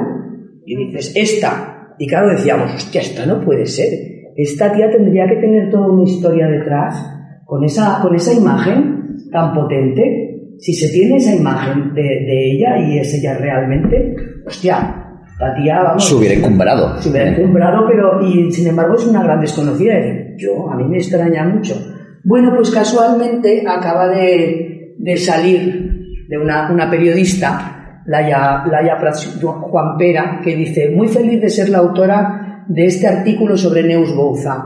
[0.66, 1.96] Y dices, esta.
[1.98, 3.90] Y claro, decíamos, hostia, esta no puede ser.
[4.36, 7.04] Esta tía tendría que tener toda una historia detrás,
[7.46, 10.31] con esa, con esa imagen tan potente.
[10.62, 14.96] Si se tiene esa imagen de, de ella y es ella realmente, hostia,
[15.40, 16.08] la tía, vamos.
[16.08, 17.02] Se hubiera encumbrado.
[17.02, 19.96] Se hubiera encumbrado, pero, y sin embargo es una gran desconocida.
[20.38, 21.76] Yo, a mí me extraña mucho.
[22.24, 29.00] Bueno, pues casualmente acaba de, de salir de una, una periodista, Laia, Laia
[29.42, 34.16] Juan Pera, que dice, muy feliz de ser la autora de este artículo sobre Neus
[34.16, 34.64] Bouza,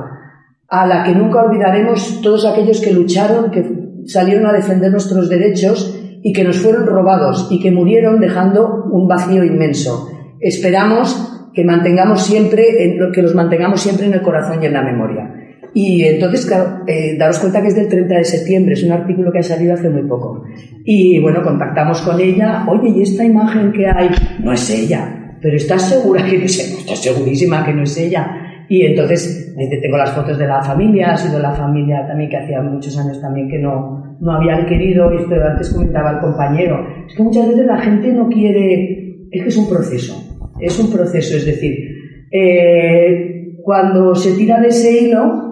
[0.68, 6.00] a la que nunca olvidaremos todos aquellos que lucharon, que salieron a defender nuestros derechos
[6.24, 10.10] y que nos fueron robados y que murieron dejando un vacío inmenso.
[10.40, 15.32] Esperamos que mantengamos siempre, que los mantengamos siempre en el corazón y en la memoria.
[15.74, 19.30] Y entonces, claro, eh, daros cuenta que es del 30 de septiembre, es un artículo
[19.32, 20.44] que ha salido hace muy poco.
[20.86, 24.10] Y bueno, contactamos con ella, oye, ¿y esta imagen que hay?
[24.42, 26.80] No es ella, pero ¿estás segura que no es ella?
[26.80, 28.26] ¿Estás segurísima que no es ella?
[28.70, 32.62] Y entonces tengo las fotos de la familia, ha sido la familia también que hacía
[32.62, 37.16] muchos años también que no, no habían querido, y esto antes comentaba el compañero, es
[37.16, 40.16] que muchas veces la gente no quiere, es que es un proceso,
[40.60, 41.74] es un proceso, es decir,
[42.32, 45.46] eh, cuando se tira de ese hilo,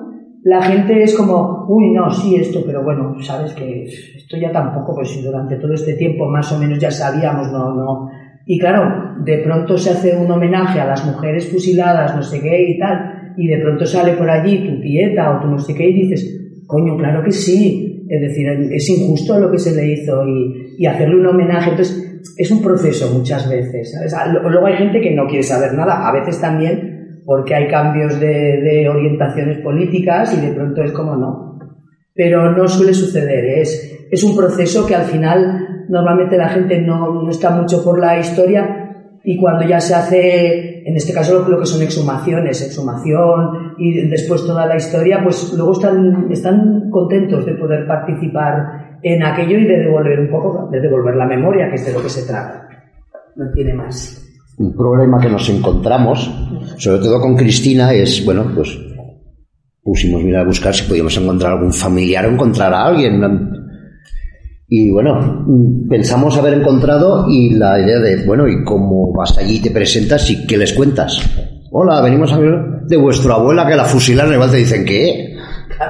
[0.44, 4.94] la gente es como, uy, no, sí, esto, pero bueno, sabes que esto ya tampoco,
[4.96, 8.10] pues si durante todo este tiempo más o menos ya sabíamos, no, no.
[8.46, 12.72] Y claro, de pronto se hace un homenaje a las mujeres fusiladas, no sé qué
[12.72, 15.90] y tal, y de pronto sale por allí tu tieta o tu no sé qué
[15.90, 20.28] y dices, coño, claro que sí, es decir, es injusto lo que se le hizo
[20.28, 21.72] y, y hacerle un homenaje.
[21.72, 23.92] Entonces, es un proceso muchas veces.
[23.92, 24.14] ¿sabes?
[24.44, 28.62] Luego hay gente que no quiere saber nada, a veces también porque hay cambios de,
[28.62, 31.60] de, orientaciones políticas y de pronto es como no.
[32.14, 37.14] Pero no suele suceder, es, es un proceso que al final normalmente la gente no,
[37.14, 41.60] no, está mucho por la historia y cuando ya se hace, en este caso lo,
[41.60, 47.54] que son exhumaciones, exhumación y después toda la historia, pues luego están, están contentos de
[47.54, 51.86] poder participar en aquello y de devolver un poco, de devolver la memoria, que es
[51.86, 52.68] de lo que se trata.
[53.36, 54.20] No tiene más
[54.58, 56.30] un problema que nos encontramos,
[56.78, 58.78] sobre todo con Cristina, es, bueno, pues
[59.82, 63.22] pusimos mira a buscar si podíamos encontrar algún familiar o encontrar a alguien.
[64.68, 65.46] Y bueno,
[65.90, 70.30] pensamos haber encontrado y la idea de, bueno, ¿y cómo vas allí y te presentas
[70.30, 71.22] y qué les cuentas?
[71.72, 72.54] Hola, venimos a ver
[72.88, 75.36] de vuestra abuela que la fusilaron y te dicen, ¿qué?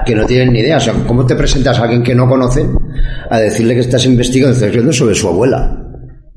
[0.05, 0.77] Que no tienen ni idea.
[0.77, 2.71] O sea, ¿cómo te presentas a alguien que no conocen
[3.29, 5.79] a decirle que estás investigando, sobre su abuela?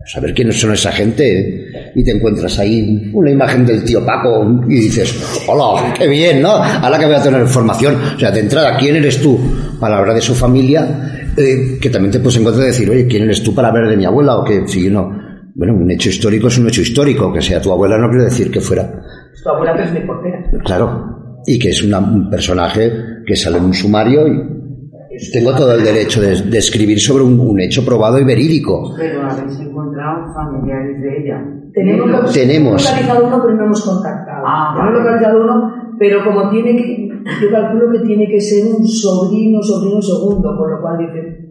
[0.05, 4.75] saber quiénes son esa gente y te encuentras ahí una imagen del tío Paco y
[4.77, 6.51] dices, hola, qué bien, ¿no?
[6.51, 9.37] Ahora que voy a tener información, o sea, de entrada, ¿quién eres tú
[9.81, 11.26] para hablar de su familia?
[11.37, 13.97] Eh, que también te puedes encontrar y decir, oye, ¿quién eres tú para hablar de
[13.97, 14.37] mi abuela?
[14.39, 15.11] O que, si no,
[15.55, 18.51] bueno, un hecho histórico es un hecho histórico, que sea tu abuela no quiere decir
[18.51, 19.03] que fuera.
[19.43, 20.39] Tu abuela es mi portera.
[20.65, 22.91] Claro, y que es una, un personaje
[23.27, 27.39] que sale en un sumario y tengo todo el derecho de, de escribir sobre un,
[27.41, 28.95] un, hecho probado y verídico.
[28.97, 31.43] Pero habéis encontrado familiares de ella.
[31.73, 32.85] Tenemos, Tenemos.
[32.85, 34.45] localizado uno, pero no hemos contactado.
[34.47, 34.99] Ah, Hemos vale.
[34.99, 37.06] localizado uno, pero como tiene que,
[37.43, 41.43] yo calculo que tiene que ser un sobrino, sobrino segundo, con lo cual dice,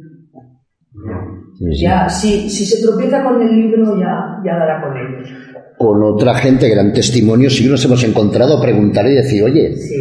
[1.58, 1.82] Sí, sí.
[1.84, 5.30] ya, si, si se tropieza con el libro, ya, ya dará con ellos.
[5.78, 9.76] Con otra gente que dan testimonios, sí que nos hemos encontrado, preguntar y decir, oye,
[9.76, 9.96] Sí.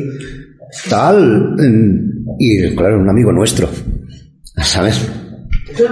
[0.91, 1.55] tal.
[2.39, 3.68] Y claro, un amigo nuestro,
[4.57, 5.11] ¿sabes?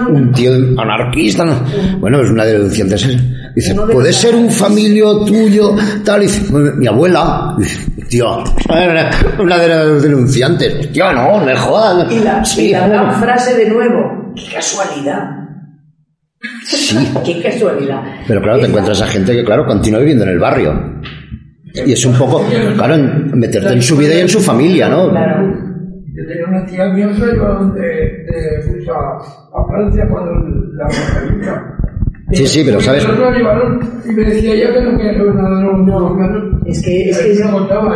[0.09, 1.53] Un tío anarquista, ¿no?
[1.99, 2.95] Bueno, es una denunciante.
[2.95, 6.23] Dice, Uno de puede ser un familio tuyo, tal.
[6.23, 7.55] Y dice, mi abuela.
[7.57, 8.43] Dice, Tío,
[9.39, 10.91] una de las denunciantes.
[10.91, 12.11] Tío, no, me jodan.
[12.11, 15.29] Y la, Sí, y la gran frase de nuevo, qué casualidad,
[16.65, 16.97] Sí.
[17.25, 18.01] qué casualidad.
[18.27, 20.73] Pero claro, te encuentras a gente que, claro, continúa viviendo en el barrio.
[21.73, 22.45] Y es un poco,
[22.75, 25.09] claro, en- meterte en su vida y en su familia, ¿no?
[25.09, 25.47] Claro.
[26.15, 30.31] Yo tenía una tía mía se de, de a, a Francia cuando
[30.75, 31.72] la revolución.
[32.33, 33.05] Sí, sí, pero ¿sabes?
[33.05, 36.43] Y me decía ella que no quería saber nada de los No, mexicanos.
[36.65, 37.45] es que, es, que ¿eh?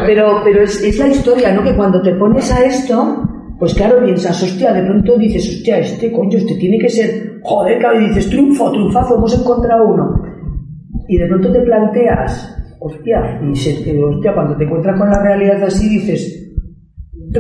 [0.06, 1.64] pero, pero es, es la historia, ¿no?
[1.64, 3.24] Que cuando te pones a esto,
[3.60, 7.80] pues claro, piensas, hostia, de pronto dices, hostia, este coño, este tiene que ser, joder,
[7.80, 10.22] claro, y dices, triunfo, triunfazo, hemos encontrado uno.
[11.08, 15.22] Y de pronto te planteas, hostia, y se te- hostia, cuando te encuentras con la
[15.24, 16.44] realidad así, dices,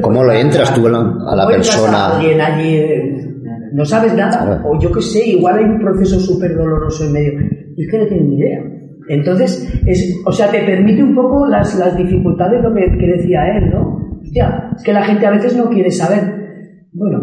[0.01, 1.97] ¿Cómo le entras tú a la, a la ¿Cómo entras persona?
[2.07, 2.81] a alguien allí,
[3.73, 4.69] no sabes nada, Claro.
[4.69, 7.33] o yo qué sé, igual hay un proceso súper doloroso en medio,
[7.75, 8.63] y es que no tienes ni idea.
[9.09, 13.57] Entonces, es, o sea, te permite un poco las, las dificultades, lo que, que decía
[13.57, 14.19] él, ¿no?
[14.21, 16.87] Hostia, es que la gente a veces no quiere saber.
[16.91, 17.19] Bueno,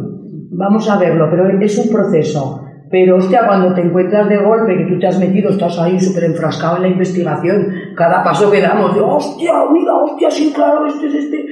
[0.50, 2.60] vamos a verlo, pero es un proceso.
[2.90, 6.24] Pero, hostia, cuando te encuentras de golpe, que tú te has metido, estás ahí súper
[6.24, 7.66] enfrascado en la investigación,
[7.96, 11.44] cada paso que damos, de, hostia, mira, hostia, sí, claro, este es este.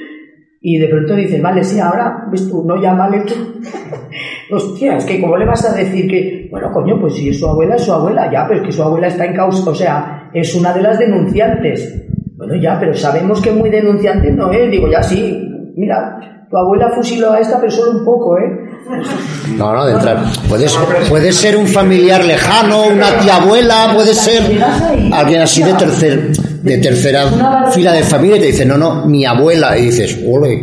[0.60, 3.34] Y de pronto dices, vale, sí, ahora, ves tú, no, ya vale tú.
[4.52, 7.48] Hostia, es que ¿cómo le vas a decir que, bueno, coño, pues si es su
[7.48, 10.30] abuela, es su abuela, ya, pero es que su abuela está en causa, o sea,
[10.34, 12.04] es una de las denunciantes.
[12.36, 16.90] Bueno, ya, pero sabemos que muy denunciante no es, digo, ya sí, mira, tu abuela
[16.90, 18.68] fusiló a esta, pero solo un poco, ¿eh?
[19.56, 20.18] No, no, de entrar.
[20.48, 24.42] Puede ser, puede ser un familiar lejano, una tía abuela, puede ser
[25.12, 26.32] alguien así de tercer,
[26.62, 27.26] de tercera
[27.72, 29.76] fila de familia y te dice, no, no, mi abuela.
[29.78, 30.62] Y dices, ole,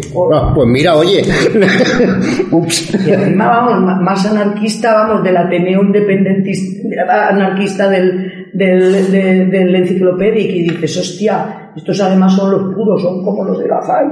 [0.56, 1.24] pues mira, oye.
[2.52, 2.94] Ups.
[3.06, 10.50] Y encima, vamos, más anarquista, vamos, del Ateneo Independentista, anarquista del, del, de- del Enciclopedic,
[10.52, 14.08] y dices, hostia, estos además son los puros, son como los de la FAI.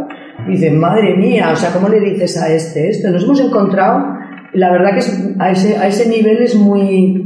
[0.49, 3.09] Dices, madre mía, o sea, ¿cómo le dices a este esto?
[3.09, 4.03] Nos hemos encontrado,
[4.53, 7.23] la verdad que es- a, ese, a ese nivel es muy...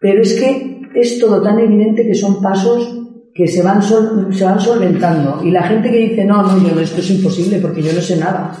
[0.00, 3.02] Pero es que es todo tan evidente que son pasos
[3.36, 5.40] que se van, sol- se van solventando.
[5.44, 8.16] Y la gente que dice, no, no, yo esto es imposible porque yo no sé
[8.16, 8.52] nada.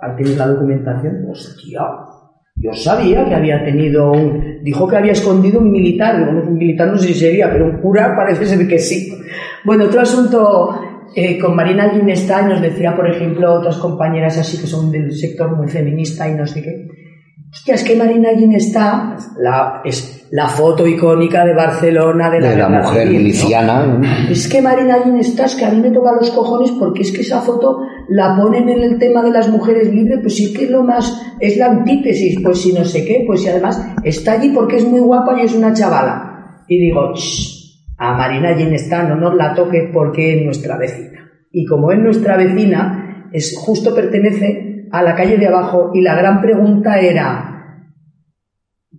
[0.00, 1.80] Al tienes la documentación, hostia,
[2.56, 4.62] yo sabía que había tenido un...
[4.62, 8.14] Dijo que había escondido un militar, un militar no sé si sería, pero un cura
[8.16, 9.12] parece ser que sí.
[9.64, 10.80] Bueno, otro asunto
[11.14, 15.54] eh, con Marina Ginestá nos decía, por ejemplo, otras compañeras así que son del sector
[15.56, 16.88] muy feminista y no sé qué.
[17.52, 22.56] Hostia, es que Marina Ginestá, la, es la foto icónica de Barcelona de la, De
[22.56, 23.86] la guerra mujer miliciana.
[23.86, 24.06] ¿no?
[24.30, 27.20] Es que Marina Ginestá es que a mí me toca los cojones porque es que
[27.20, 27.78] esa foto
[28.08, 31.34] la ponen en el tema de las mujeres libres, pues sí que es lo más,
[31.40, 34.84] es la antítesis, pues si no sé qué, pues si además está allí porque es
[34.84, 36.64] muy guapa y es una chavala.
[36.68, 37.56] Y digo, "Shh,
[37.98, 41.30] a Marina Ginestá no nos la toque porque es nuestra vecina.
[41.50, 46.14] Y como es nuestra vecina, es justo pertenece a la calle de abajo y la
[46.14, 47.56] gran pregunta era,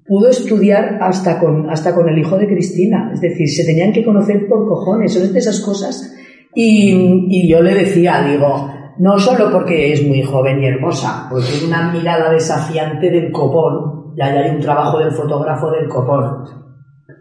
[0.05, 3.11] pudo estudiar hasta con, hasta con el hijo de Cristina.
[3.13, 5.13] Es decir, se tenían que conocer por cojones.
[5.13, 6.15] Son de esas cosas.
[6.55, 11.47] Y, y yo le decía, digo, no solo porque es muy joven y hermosa, porque
[11.51, 14.13] tiene una mirada desafiante del copón.
[14.15, 16.45] Y ahí hay un trabajo del fotógrafo del copón.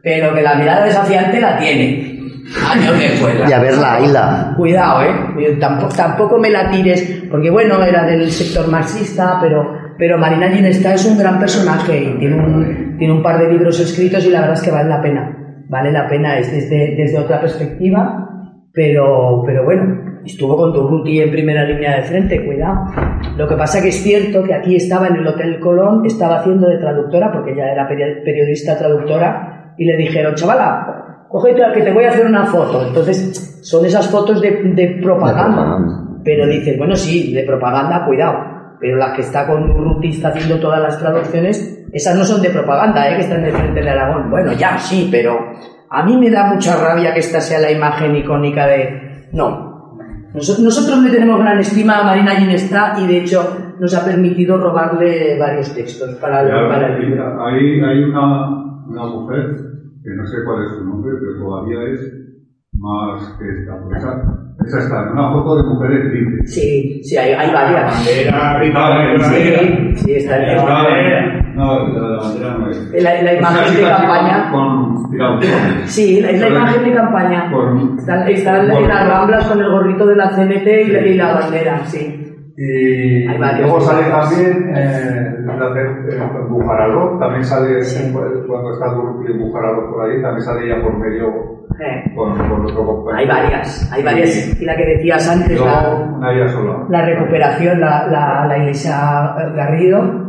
[0.03, 2.16] Pero que la mirada desafiante la tiene.
[2.49, 3.49] Escuela.
[3.49, 4.55] Y a ver la Aila.
[4.57, 5.07] Cuidado, ¿eh?
[5.35, 9.65] Cuidado, Tampoco, tampoco me la tires, porque bueno, era del sector marxista, pero,
[9.99, 13.81] pero Marina Ginestá es un gran personaje y tiene un, tiene un par de libros
[13.81, 15.33] escritos y la verdad es que vale la pena.
[15.69, 18.29] Vale la pena, es desde, desde otra perspectiva,
[18.73, 22.85] pero, pero bueno, estuvo con Durruti en primera línea de frente, cuidado.
[23.37, 26.69] Lo que pasa que es cierto que aquí estaba en el Hotel Colón, estaba haciendo
[26.69, 31.93] de traductora, porque ella era peri- periodista traductora, y le dijeron, chavala, cógete que te
[31.93, 32.87] voy a hacer una foto.
[32.87, 35.57] Entonces, son esas fotos de, de propaganda.
[35.57, 36.03] propaganda.
[36.25, 38.35] Pero dices, bueno, sí, de propaganda, cuidado.
[38.81, 42.51] Pero las que está con Urruti, está haciendo todas las traducciones, esas no son de
[42.51, 43.17] propaganda, ¿eh?
[43.17, 44.31] que están de frente de Aragón.
[44.31, 45.39] Bueno, ya, sí, pero
[45.89, 49.29] a mí me da mucha rabia que esta sea la imagen icónica de...
[49.33, 49.67] No.
[50.35, 54.59] Nos- Nosotros le tenemos gran estima a Marina Ginestá y de hecho nos ha permitido
[54.59, 57.47] robarle varios textos para el, para el libro.
[57.47, 58.49] Hay, hay una,
[58.89, 59.57] una mujer,
[60.07, 62.01] que no sé cuál es su nombre, pero todavía es
[62.79, 63.81] más que esta.
[63.83, 64.23] porque Esa,
[64.67, 66.55] esa está una foto de mujeres libres.
[66.55, 68.09] Sí, sí, hay, hay varias.
[68.09, 70.57] Era Rita Sí, sí, está en
[71.57, 73.03] No, la de la bandera no es.
[73.03, 74.51] La- la imagen de campaña.
[74.53, 75.91] Con, con tirautones.
[75.91, 77.51] Sí, es la imagen de campaña.
[77.51, 81.85] Con- Están, están en las ramblas con el gorrito de la CNT y la bandera,
[81.87, 82.26] sí.
[82.59, 88.11] Y Hay luego sale también eh, eh, Bujaralo, también sale Sí.
[88.13, 88.87] cuando está
[89.29, 91.27] en Bujaralo por ahí, también sale ella por medio
[91.79, 93.19] Eh, con, con otro compañero.
[93.19, 94.61] Hay varias, hay varias.
[94.61, 95.83] Y la que decías antes, la,
[96.49, 96.87] sola.
[96.89, 100.25] la recuperación, la, la, la iglesia Garrido.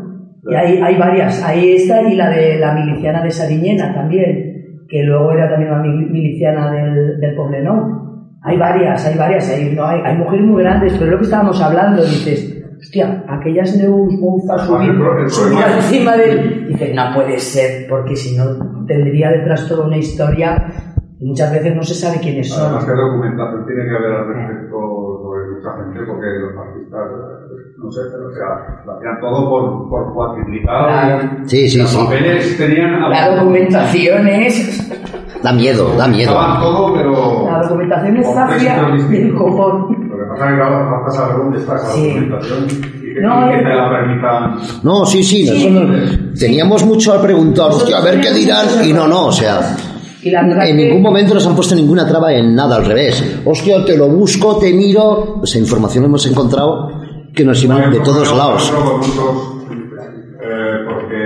[0.50, 1.42] Y hay, hay varias.
[1.46, 5.82] Ahí está y la de la miliciana de Sariñena también, que luego era también una
[5.82, 8.07] mil- miliciana del, del Poblenou.
[8.48, 9.50] Hay varias, hay varias.
[9.50, 13.24] Hay, no, hay, hay mujeres muy grandes, pero es lo que estábamos hablando, dices, hostia,
[13.28, 16.68] aquellas neus monzas Además, el pro- el subir problema- encima del...
[16.70, 18.46] Dices, no puede ser, porque si no
[18.88, 20.66] tendría detrás toda una historia
[21.20, 22.64] y muchas veces no se sabe quiénes son.
[22.66, 24.78] Además, que documentación tiene que haber al respecto
[25.24, 29.50] sobre mucha gente, porque los artistas, eh, no sé, pero o sea, lo hacían todo
[29.50, 30.84] por, por cuatriplicado.
[30.88, 31.30] Claro.
[31.46, 31.98] Sí, sí, Los sí.
[32.06, 33.10] papeles tenían.
[33.10, 34.84] La documentación es...
[35.44, 36.32] Da miedo, da miedo.
[36.32, 37.14] Estaban todo, pero.
[37.86, 39.42] La documentación es del distintos.
[39.42, 40.10] copón.
[40.10, 41.10] Lo que pasa es que ahora vas a
[41.58, 44.56] está esa documentación y que, No, y que te la permitan.
[44.84, 45.70] No, sí, sí, Sí.
[45.70, 49.60] nosotros teníamos mucho al preguntar, hostia, a ver qué dirán, y no, no, o sea,
[50.24, 53.42] Y en ningún momento nos han puesto ninguna traba en nada, al revés.
[53.46, 56.90] Hostia, te lo busco, te miro, esa información hemos encontrado
[57.34, 58.74] que nos iban de todos lados.
[60.42, 61.20] Eh, porque,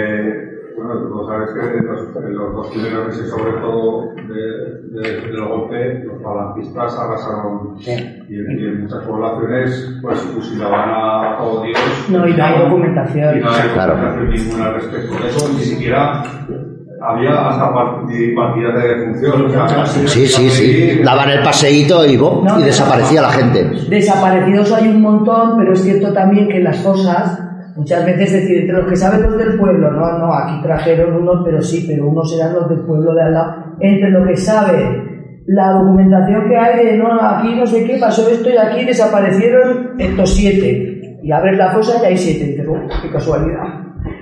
[0.78, 5.45] bueno, tú sabes que los, en los dos primeros meses, sobre todo de, de- del
[5.47, 11.77] golpe, falangistas arrasaron y, en, y en muchas poblaciones pues fusilaban a todo Dios.
[12.09, 13.38] No, y no hay documentación.
[13.38, 13.95] Y no hay Claro.
[13.97, 16.23] documentación ninguna al respecto de eso, ni siquiera
[17.03, 19.45] había hasta part- partidas de defunción.
[19.45, 21.01] O sea, Sí, sí, sí.
[21.03, 23.63] Daban el paseíto y, bo, No, y desaparecía la gente.
[23.89, 27.39] Desaparecidos hay un montón, pero es cierto también que en las fosas,
[27.75, 31.41] muchas veces decir, entre los que saben los del pueblo, no, no, aquí trajeron unos,
[31.43, 35.11] pero sí, pero unos eran los del pueblo de al lado, entre lo que sabe
[35.48, 39.92] la documentación que hay de, no, aquí no sé qué, pasó esto y aquí desaparecieron
[39.98, 41.20] estos siete.
[41.24, 42.46] Y abres la fosa y hay siete.
[42.46, 43.64] Y dices, "Oh, qué casualidad.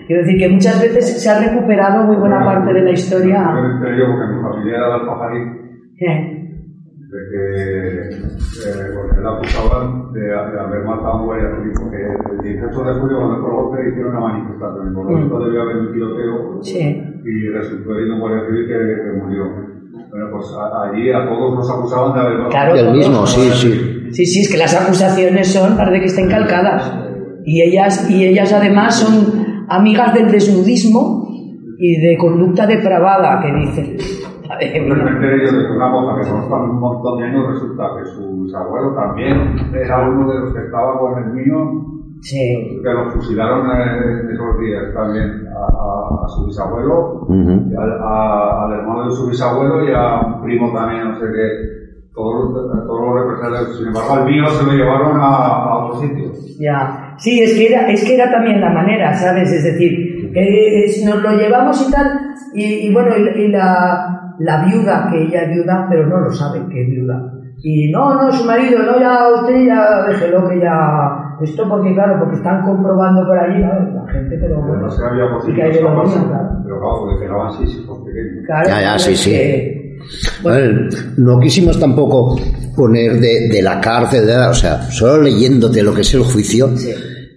[0.08, 3.54] Quiero decir que muchas veces se ha recuperado muy buena parte de la historia.
[3.54, 5.40] Yo digo porque mi familia era de Alfajarí,
[6.02, 6.40] Eh,
[7.10, 11.98] de que eh, porque la acusaban de, de haber matado a un guardia civil, porque
[11.98, 15.20] el 18 de julio cuando el golpe hicieron una manifestación, por lo Mm.
[15.22, 17.04] tanto debía haber un tiroteo Sí.
[17.26, 19.44] y resultó herido un guardia civil que, que murió.
[20.10, 20.46] Bueno, pues
[20.84, 22.48] allí a todos los acusaban de haber.
[22.50, 22.98] Claro, El todos.
[22.98, 23.96] mismo, sí, sí.
[24.12, 26.92] Sí, sí, es que las acusaciones son, parece que estén calcadas.
[27.46, 31.28] Y ellas, y ellas además son amigas del desnudismo
[31.78, 33.98] y de conducta depravada, que dicen.
[34.50, 38.42] De repente ellos de una cosa que conozcan un montón de años, resulta que su
[38.46, 41.86] bisabuelo también era uno de los que estaba con el mío,
[42.22, 42.82] Sí.
[42.84, 47.70] que lo fusilaron eh, esos días también a, a- a su bisabuelo, Ujú.
[47.72, 51.26] y al, a- al hermano de su bisabuelo y a un primo también, no sé
[51.34, 51.80] qué.
[52.14, 53.78] Todos, todos los represaliados.
[53.78, 56.32] Sin embargo, al mío se lo llevaron a, a otro sitio.
[56.60, 59.52] Ya, sí, es que era, es que era también la manera, ¿sabes?
[59.52, 62.08] Es decir, que es- nos lo llevamos y tal,
[62.54, 66.30] y, y bueno, y, y la, la viuda, que ella es viuda, pero no lo
[66.32, 67.32] sabe que es viuda.
[67.62, 71.36] Y no, no, su marido, no, ya usted ya déjelo que ya.
[71.42, 74.04] Esto porque, claro, porque están comprobando por allí, ¿no?
[74.04, 74.82] la gente, pero bueno.
[74.84, 76.50] No sé, había y que hay de mío, claro.
[76.64, 77.86] pero claro, porque quedaban pequeños.
[78.46, 79.32] Claro, Ya, ya, sí, sí.
[79.32, 79.98] que-
[80.44, 82.40] ver, no quisimos tampoco
[82.76, 86.72] poner de, de la cárcel, de- o sea, solo leyéndote lo que es el juicio,
[86.78, 86.92] Sí.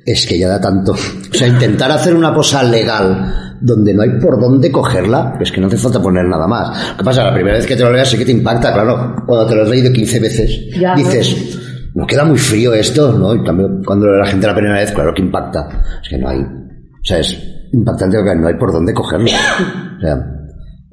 [0.07, 0.93] es que ya da tanto.
[0.93, 5.61] O sea, intentar hacer una cosa legal donde no hay por dónde cogerla, es que
[5.61, 6.95] no hace falta poner nada más.
[6.97, 7.25] ¿Qué pasa?
[7.25, 9.15] La primera vez que te lo leas sí que te impacta, claro.
[9.27, 11.59] Cuando te lo has leído 15 veces, Ya, dices,
[11.95, 13.35] no queda muy frío esto, ¿no?
[13.35, 15.69] Y también cuando la gente la primera vez, claro que impacta.
[16.03, 16.41] Es que no hay.
[16.41, 17.37] O sea, es
[17.73, 19.27] impactante porque no hay por dónde cogerlo.
[19.29, 20.27] O sea,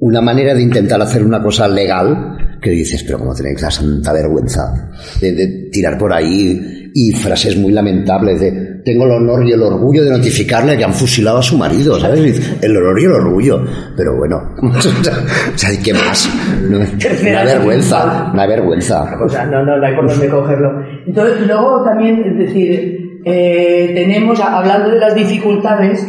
[0.00, 4.12] una manera de intentar hacer una cosa legal que dices, pero como tenéis la santa
[4.12, 4.90] vergüenza
[5.20, 9.62] de, de tirar por ahí y frases muy lamentables de tengo el honor y el
[9.62, 12.58] orgullo de notificarle que han fusilado a su marido, ¿sabes?
[12.62, 13.64] El honor y el orgullo.
[13.96, 16.28] Pero bueno, o sea, ¿qué más?
[16.68, 19.18] No, una vergüenza, una vergüenza.
[19.22, 20.82] O sea, no, no, no hay por dónde cogerlo.
[21.06, 26.06] Entonces, luego también, es decir, eh, tenemos, hablando de las dificultades,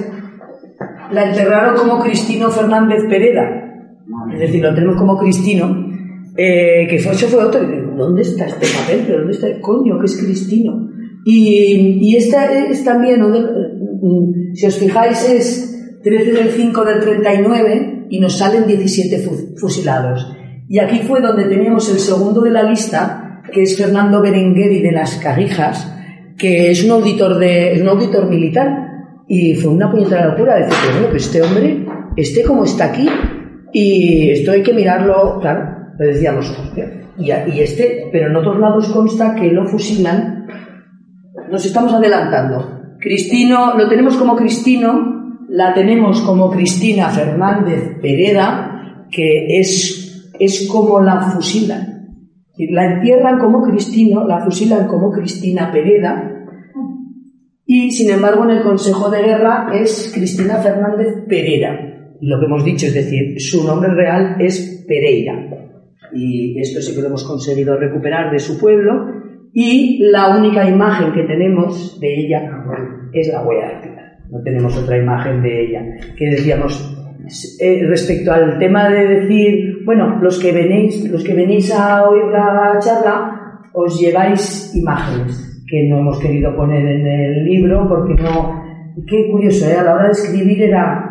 [1.11, 3.70] la enterraron como Cristino Fernández Pereda.
[4.33, 5.87] Es decir, lo tenemos como Cristino,
[6.37, 7.61] eh, que fue, eso fue otro.
[7.97, 9.03] ¿Dónde está este papel?
[9.05, 9.99] ¿Pero dónde está el coño?
[9.99, 10.89] que es Cristino?
[11.25, 13.21] Y, y esta es también.
[13.31, 13.39] De-
[14.01, 19.55] mm, si os fijáis, es 13 del 5 del 39 y nos salen 17 fu-
[19.57, 20.35] fusilados.
[20.67, 24.91] Y aquí fue donde teníamos el segundo de la lista, que es Fernando Berengueri de
[24.91, 25.93] las Carrijas,
[26.37, 28.87] que es un auditor, de, un auditor militar.
[29.27, 31.85] Y fue una puñetera locura decir, bueno, pues este hombre,
[32.17, 33.07] este como está aquí,
[33.71, 36.51] y esto hay que mirarlo, claro, le decíamos,
[37.17, 40.47] y, y este, pero en otros lados consta que lo fusilan,
[41.49, 42.79] nos estamos adelantando.
[42.99, 51.01] Cristino, lo tenemos como Cristino, la tenemos como Cristina Fernández Pereda, que es, es como
[51.01, 51.87] la fusilan.
[52.57, 56.31] La entierran como Cristino, la fusilan como Cristina Pereda,
[57.73, 62.00] y sin embargo en el Consejo de Guerra es Cristina Fernández Pereira.
[62.21, 65.49] Lo que hemos dicho, es decir, su nombre real es Pereira.
[66.13, 69.07] Y esto sí que lo hemos conseguido recuperar de su pueblo.
[69.53, 72.41] Y la única imagen que tenemos de ella
[73.13, 74.17] es la huella dactilar.
[74.29, 75.81] No tenemos otra imagen de ella.
[76.15, 76.95] Que decíamos,
[77.59, 82.25] eh, respecto al tema de decir, bueno, los que venís, los que venís a oír
[82.31, 88.61] la charla, os lleváis imágenes que no hemos querido poner en el libro porque no.
[89.07, 89.75] Qué curioso, ¿eh?
[89.75, 91.10] a la hora de escribir era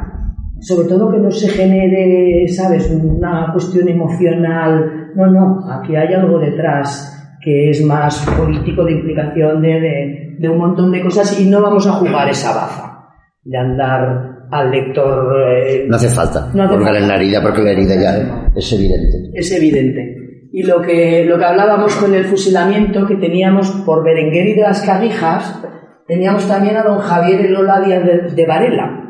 [0.60, 5.10] sobre todo que no se genere, ¿sabes?, una cuestión emocional.
[5.14, 10.48] No, no, aquí hay algo detrás que es más político de implicación de, de, de
[10.48, 13.08] un montón de cosas y no vamos a jugar esa baza
[13.42, 15.34] de andar al lector.
[15.66, 17.00] eh, No hace falta No hace colgar falta.
[17.02, 19.30] en la herida porque la herida ya es evidente.
[19.32, 20.16] es evidente.
[20.52, 24.62] Y lo que, lo que hablábamos con el fusilamiento que teníamos por Berenguer y de
[24.62, 25.62] las Carrijas,
[26.08, 29.09] teníamos también a don Javier Elola Díaz de, de Varela,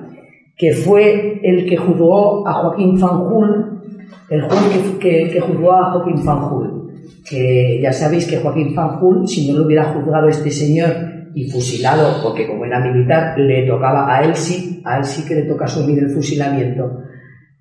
[0.61, 3.81] que fue el que juzgó a Joaquín Fanjul,
[4.29, 4.61] el juez
[5.01, 6.91] que, que, que juzgó a Joaquín Fanjul.
[7.27, 10.91] Que ya sabéis que Joaquín Fanjul, si no lo hubiera juzgado este señor
[11.35, 15.37] y fusilado, porque como era militar, le tocaba a él sí, a él sí que
[15.37, 17.05] le toca asumir el fusilamiento.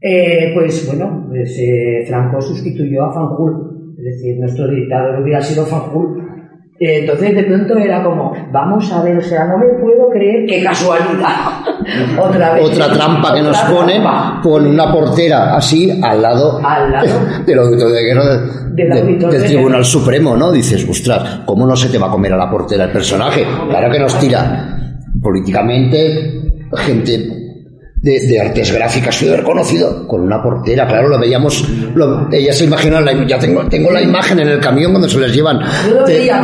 [0.01, 5.65] Eh, pues bueno, pues, eh, Franco sustituyó a Fanjul, es decir, nuestro dictador hubiera sido
[5.65, 6.21] Fanjul.
[6.77, 10.45] Eh, entonces de pronto era como, vamos a ver, o sea, no me puedo creer,
[10.45, 11.68] qué casualidad.
[12.19, 12.63] Otra vez.
[12.65, 14.39] Otra trampa que nos pone, trampa.
[14.43, 17.19] pone una portera así al lado, Al lado.
[17.45, 19.83] del auditor de guerra de- Del de- del de Tribunal.
[19.85, 20.51] Supremo, ¿no?
[20.51, 23.45] Dices, ostras, ¿cómo no se te va a comer a la portera el personaje?
[23.69, 24.77] Claro que nos tira
[25.21, 26.41] políticamente
[26.77, 27.38] gente
[28.01, 32.63] de, de artes gráficas fui reconocido con una portera, claro, lo veíamos, lo, ella se
[32.65, 35.59] imagina, la, ya tengo, tengo la imagen en el camión cuando se les llevan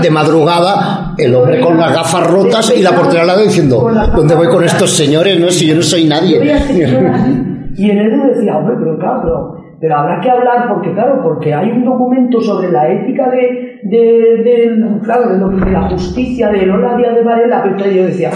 [0.01, 4.35] de, madrugada, el hombre con las gafas rotas y la portera al lado diciendo, ¿dónde
[4.35, 5.39] voy con estos señores?
[5.39, 6.39] No, si yo no soy nadie.
[6.51, 6.73] este
[7.77, 11.53] y en él decía, hombre, pero claro, pero pero habrá que hablar porque, claro, porque
[11.53, 13.97] hay un documento sobre la ética de, de,
[14.43, 18.31] de- claro, de, lo- de la justicia de Lola Díaz de Varela, pero yo decía,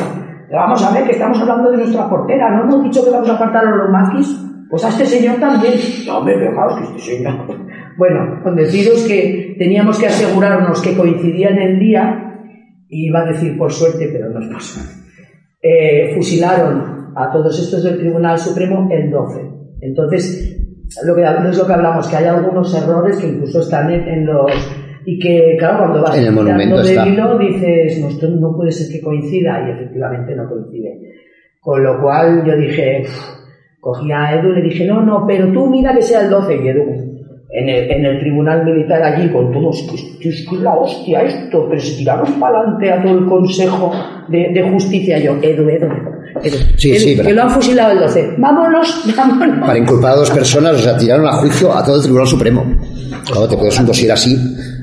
[0.58, 3.36] vamos a ver que estamos hablando de nuestra portera, ¿no hemos dicho que vamos a
[3.36, 4.46] apartar a los maquis?
[4.70, 5.74] Pues a este señor también.
[6.06, 7.34] No, hombre, fijaos que este señor...
[7.98, 12.30] Bueno, con deciros que teníamos que asegurarnos que coincidía en el día,
[12.90, 14.80] y iba a decir por suerte, pero no pasó.
[15.62, 19.42] Eh, fusilaron a todos estos del Tribunal Supremo el 12.
[19.82, 20.58] Entonces,
[20.90, 21.08] que, es
[21.58, 24.52] lo que hablamos, que hay algunos errores que incluso están en, en los...
[25.06, 27.08] Y que, claro, cuando vas En el monumento está.
[27.08, 31.00] hilo dices, no, esto no puede ser que coincida, y efectivamente no coincide.
[31.62, 33.04] Con lo cual yo dije,
[33.80, 36.56] cogí a Edu y le dije, no, no, pero tú mira que sea el 12,
[36.56, 36.84] y Edu,
[37.52, 39.82] en el, en el tribunal militar allí, con todos,
[40.22, 43.92] que es la hostia esto, pero se tiraron para adelante a todo el consejo
[44.28, 45.88] de, de justicia, yo, Edu, Edu,
[46.44, 49.66] Edu, Sí, Edu, sí, que pero- lo han fusilado el 12, vámonos, vámonos.
[49.66, 52.64] Para inculpar a dos personas, o sea, tiraron a juicio a todo el Tribunal Supremo.
[53.26, 54.38] Claro, te puedes un dossier así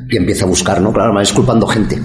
[0.09, 0.93] y empieza a buscar, ¿no?
[0.93, 1.97] Claro, además culpando gente.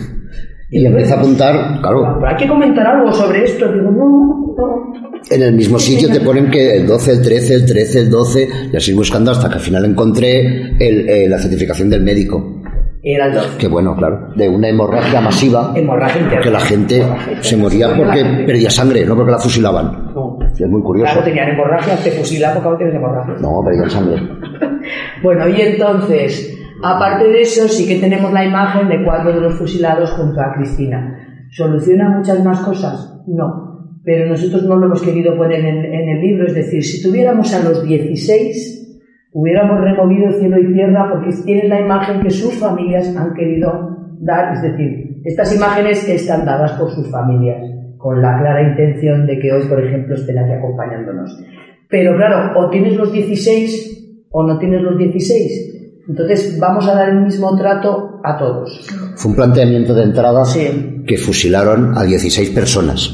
[0.70, 5.12] Y empieza a apuntar, claro, Pero hay que comentar algo sobre esto, digo, no, no.
[5.30, 8.50] en el mismo sitio te ponen que el 12, el 13, el 13, el 12,
[8.72, 10.40] y así buscando hasta que al final encontré
[10.80, 12.62] el- eh, la certificación del médico.
[13.04, 13.58] Era el 12.
[13.58, 16.42] Que bueno, claro, de una hemorragia masiva, Hemorragia interna.
[16.44, 17.04] que la gente
[17.42, 20.14] se moría porque perdía sangre, no porque la fusilaban.
[20.16, 20.38] No.
[20.58, 21.12] Es muy curioso.
[21.12, 23.34] Claro, tenían hemorragia, te fusilan porque no tienes hemorragia.
[23.42, 24.22] No, perdían sangre.
[25.22, 29.56] Bueno, y entonces, aparte de eso, sí que tenemos la imagen de cuatro de los
[29.56, 31.18] fusilados junto a Cristina.
[31.50, 33.22] ¿Soluciona muchas más cosas?
[33.28, 34.00] No.
[34.04, 37.64] Pero nosotros no lo hemos querido poner en, el libro, es decir, si tuviéramos a
[37.64, 39.02] los 16,
[39.34, 44.54] hubiéramos removido cielo y tierra porque tienes la imagen que sus familias han querido dar,
[44.54, 47.62] es decir, estas imágenes están dadas por sus familias,
[47.98, 51.40] con la clara intención de que hoy, por ejemplo, estén aquí acompañándonos.
[51.88, 55.81] Pero claro, o tienes los 16 o no tienes los 16.
[56.08, 58.88] Entonces vamos a dar el mismo trato a todos.
[59.16, 61.04] Fue un planteamiento de entrada Sí.
[61.08, 63.10] que fusilaron a 16 personas.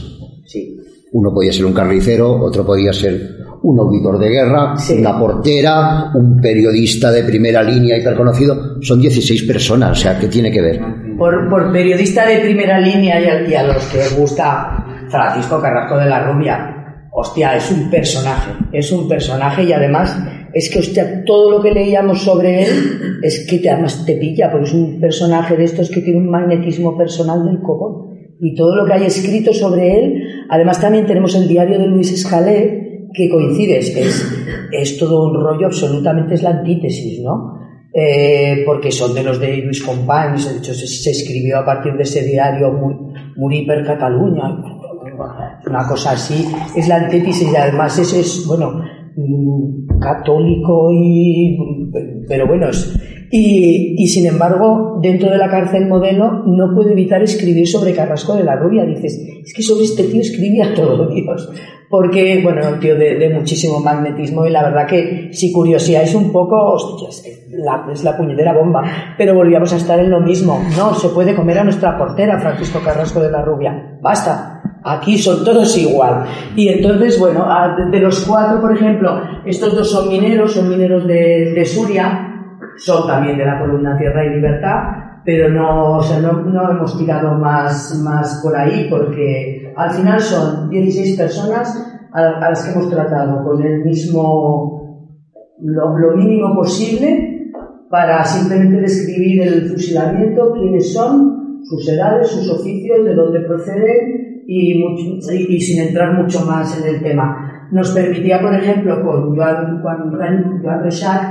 [0.45, 0.77] Sí.
[1.13, 4.99] Uno podía ser un carnicero, otro podía ser un auditor de guerra, Sí.
[4.99, 8.81] una portera, un periodista de primera línea hiperconocido.
[8.81, 10.79] Son 16 personas, o sea, ¿qué tiene que ver?
[11.17, 15.97] Por, por periodista de primera línea y a, y a los que gusta Francisco Carrasco
[15.97, 16.73] de la Rubia.
[17.11, 20.15] Hostia, es un personaje, es un personaje y además
[20.57, 22.69] es que hostia, todo lo que leíamos sobre él
[23.21, 26.29] es que te, además te pilla, porque es un personaje de estos que tiene un
[26.29, 28.07] magnetismo personal del copón.
[28.39, 32.11] Y todo lo que hay escrito sobre él, además también tenemos el diario de Luis
[32.11, 34.31] Escalé, que coincide, es, es,
[34.71, 37.55] es todo un rollo, absolutamente es la antítesis, ¿no?
[37.93, 42.03] Eh, porque son de los de Luis Companys, de hecho se, escribió a partir de
[42.03, 44.43] ese diario Mu- Murí per Cataluña,
[45.65, 48.81] una cosa así, es la antítesis y además ese es, bueno,
[49.99, 51.57] católico y,
[52.27, 52.67] pero bueno,
[53.31, 58.35] y, y sin embargo, dentro de la cárcel modelo no puede evitar escribir sobre Carrasco
[58.35, 61.49] de la Rubia, dices, es que sobre este tío escribía todo Dios,
[61.89, 66.55] porque, bueno, un tío de, muchísimo magnetismo y la verdad que si curiosidad un poco,
[66.73, 71.35] hostias, es la puñetera bomba, pero volvíamos a estar en lo mismo, no, se puede
[71.35, 76.23] comer a nuestra portera, Francisco Carrasco de la Rubia, basta, Aquí son todos igual.
[76.55, 77.45] Y entonces, bueno,
[77.91, 82.27] de, los cuatro, por ejemplo, estos dos son mineros, son mineros de, de Suria,
[82.77, 86.97] son también de la columna Tierra y Libertad, pero no, o sea, no, no hemos
[86.97, 92.89] tirado más, más por ahí porque al final son 16 personas a, las que hemos
[92.89, 95.11] tratado con el mismo,
[95.59, 97.51] lo mínimo posible
[97.89, 104.79] para simplemente describir el fusilamiento, quiénes son, sus edades, sus oficios, de dónde proceden y,
[104.81, 107.67] mucho- y- y sin entrar mucho más en el tema.
[107.71, 111.21] Nos permitía, por ejemplo, con Joan, Juan Joan Reixac,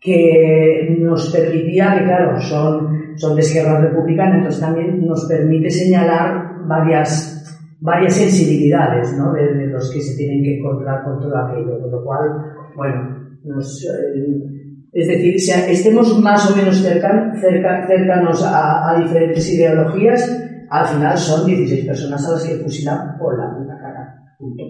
[0.00, 6.66] que nos permitía, que claro, son, son de Esquerra Republicana, entonces también nos permite señalar
[6.66, 9.32] varias, varias sensibilidades ¿no?
[9.32, 12.20] de, de los que se tienen que encontrar con todo aquello, con lo cual,
[12.76, 14.42] bueno, nos, eh,
[14.92, 20.86] es decir, si estemos más o menos cercan- cerca- cercanos a, a diferentes ideologías, al
[20.86, 24.14] final son 16 personas a las que fusilan por la puta cara.
[24.38, 24.62] Punto.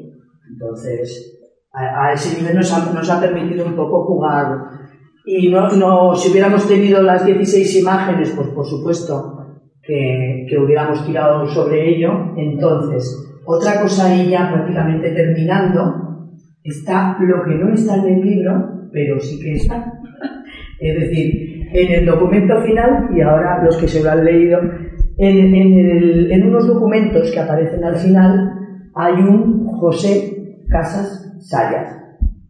[0.50, 1.38] Entonces,
[1.72, 4.48] a, a ese nivel nos ha, permitido un poco jugar.
[5.26, 11.04] Y no, no, si hubiéramos tenido las 16 imágenes, pues por supuesto que, que hubiéramos
[11.06, 12.34] tirado sobre ello.
[12.36, 16.30] Entonces, otra cosa ya prácticamente terminando,
[16.64, 19.92] está lo que no está en el libro, pero sí que está.
[20.80, 24.60] Es decir, en el documento final, y ahora los que se lo han leído,
[25.20, 28.52] en, en el- en unos documentos que aparecen al final
[28.94, 31.96] hay un José Casas Sayas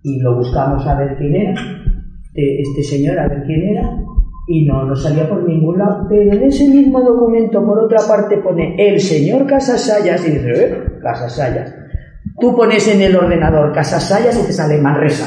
[0.03, 1.55] y lo buscamos a ver quién era.
[2.25, 3.83] este, este señor a ver quién era
[4.49, 6.07] y no, no salía por ningún lado.
[6.09, 10.75] Pero en ese mismo documento, por otra parte, pone el señor Casasayas y dice, ¿eh?
[11.03, 11.75] Casasayas.
[12.41, 15.27] Tú pones en el ordenador Casasayas y te sale Manresa.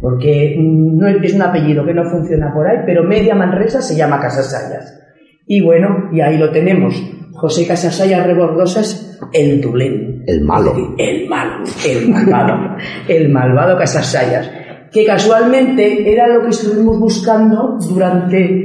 [0.00, 3.96] Porque mm, no es un apellido que no funciona por ahí, pero media Manresa se
[3.96, 5.00] llama Casasayas.
[5.46, 6.94] Y bueno, y ahí lo tenemos.
[7.32, 10.24] José Casasayas Rebordosas, el Dublín.
[10.26, 10.74] El malo.
[10.98, 12.76] El malo, el malvado.
[13.08, 14.50] el malvado Casasayas.
[14.92, 18.64] Que casualmente era lo que estuvimos buscando durante.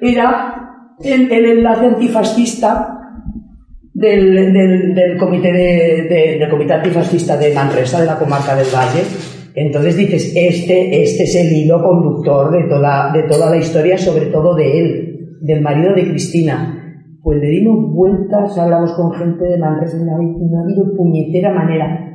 [0.00, 0.54] Era
[1.02, 2.98] el, el enlace antifascista
[3.94, 8.66] del, del, del comité de, de- del comité antifascista de Manresa, de la comarca del
[8.74, 9.02] Valle.
[9.54, 14.26] Entonces dices, este, este es el hilo conductor de toda, de toda la historia, sobre
[14.26, 15.01] todo de él,
[15.42, 16.78] del marido de Cristina.
[17.22, 22.08] Pues le dimos vueltas, hablamos con gente de Manresa, no ha habido, puñetera manera.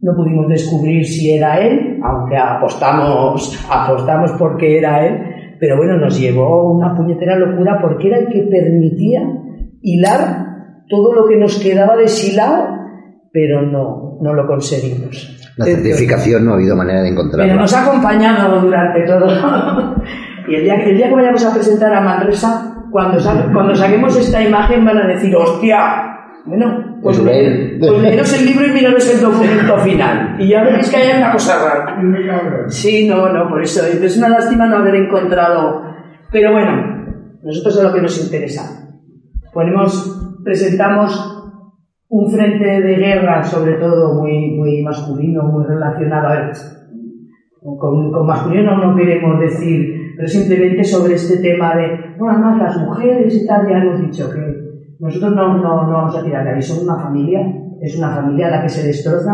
[0.00, 5.18] No pudimos descubrir si era él, aunque apostamos, apostamos porque era él,
[5.58, 9.22] pero bueno, nos llevó una puñetera locura porque era el que permitía
[9.80, 10.46] hilar
[10.88, 12.66] todo lo que nos quedaba deshilado,
[13.32, 15.40] pero no, no lo conseguimos.
[15.56, 17.54] La certificación no ha habido manera de Pero encontrarla.
[17.54, 19.26] nos ha acompañado durante todo.
[20.48, 24.16] Y el día, el día que vayamos a presentar a Manresa, cuando, sa- cuando saquemos
[24.16, 26.10] esta imagen van a decir, hostia,
[26.46, 27.78] bueno, pues, leer.
[27.80, 30.36] pues leeros el libro y miraros el documento final.
[30.38, 31.96] Y ya veréis que hay una cosa rara.
[32.68, 33.84] Sí, no, no, por eso.
[33.86, 35.82] Es una lástima no haber encontrado.
[36.30, 36.72] Pero bueno,
[37.42, 38.62] nosotros es lo que nos interesa.
[39.54, 41.30] Ponemos, presentamos
[42.08, 46.28] un frente de guerra, sobre todo muy, muy masculino, muy relacionado.
[46.28, 46.52] A ver,
[47.78, 52.78] con, con masculino no queremos decir, pero simplemente sobre este tema de, no, además las
[52.78, 54.40] mujeres y tal, ya hemos dicho que
[54.98, 57.40] nosotros no, no, no vamos a tirar de ahí, somos una familia,
[57.80, 59.32] es una familia la que se destroza,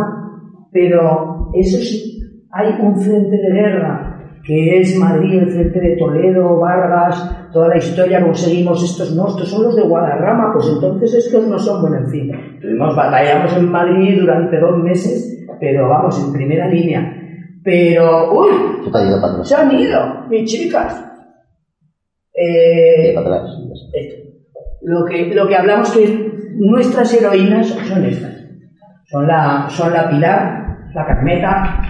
[0.72, 2.20] pero eso sí,
[2.52, 7.76] hay un frente de guerra que es Madrid, el frente de Toledo, Vargas, toda la
[7.76, 11.98] historia, conseguimos estos no, estos son los de Guadarrama, pues entonces estos no son, bueno,
[11.98, 17.19] en fin, tuvimos, batallamos en Madrid durante dos meses, pero vamos, en primera línea.
[17.62, 18.50] Pero, uy,
[18.90, 19.48] te ido para atrás.
[19.48, 21.04] se han ido, mis chicas.
[22.34, 23.50] Eh, Para atrás.
[23.92, 24.30] esto.
[24.82, 28.34] Lo que, lo que hablamos que nuestras heroínas son estas.
[29.10, 31.80] Son la, son la Pilar, la Carmeta,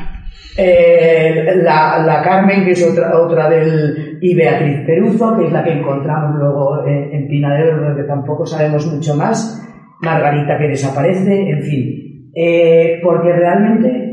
[0.57, 5.63] eh, la, la Carmen, que es otra, otra del, y Beatriz Peruzo, que es la
[5.63, 9.57] que encontramos luego en, en Pinadero, donde tampoco sabemos mucho más.
[10.01, 12.31] Margarita que desaparece, en fin.
[12.35, 14.10] Eh, porque realmente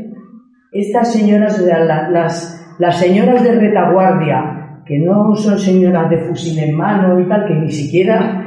[0.79, 6.57] estas señoras, la- la- las, las señoras de retaguardia, que no son señoras de fusil
[6.59, 8.43] en mano y tal, que ni siquiera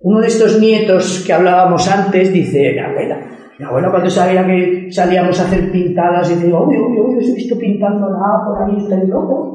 [0.00, 3.18] uno de estos nietos que hablábamos antes dice, mi abuela,
[3.58, 7.28] mi abuela cuando sabía que salíamos a hacer pintadas, y digo, uy, uy, uy, os
[7.30, 9.54] he visto pintando nada por ahí, estoy loco".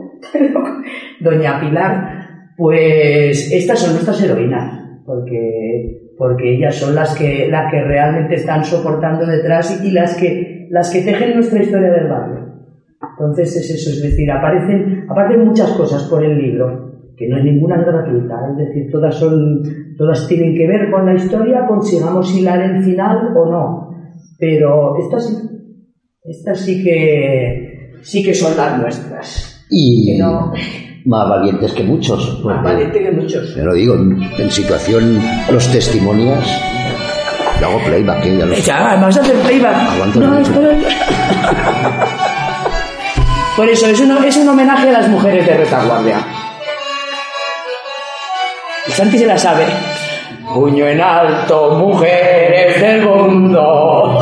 [1.20, 7.82] Doña Pilar, pues estas son nuestras heroínas, porque, porque ellas son las que, las que
[7.82, 12.40] realmente están soportando detrás y, y las que, las que tejen nuestra historia del barrio.
[13.12, 17.44] Entonces es eso, es decir, aparecen, aparecen muchas cosas por el libro, que no hay
[17.44, 19.62] ninguna gratuita, es decir, todas son,
[19.98, 23.90] todas tienen que ver con la historia, consigamos hilar el final o no.
[24.40, 25.36] Pero estas sí,
[26.24, 29.66] estas sí que sí que son las nuestras.
[29.70, 30.54] Y no,
[31.06, 32.42] más valientes que muchos.
[32.46, 33.54] más porque, valiente que muchos.
[33.54, 35.20] Te lo digo, en, en situación,
[35.52, 36.81] los testimonios.
[37.62, 38.38] Yo hago playback, ¿eh?
[38.40, 38.62] ya lo sé.
[38.64, 39.76] Ya, además de hacer playback.
[39.94, 40.52] Aguanta No, mucho.
[40.52, 40.78] espera.
[43.56, 46.18] Por eso, es un, es un homenaje a las mujeres de retaguardia.
[48.88, 49.66] Santi se la sabe.
[50.52, 54.18] Puño en alto, mujeres del mundo.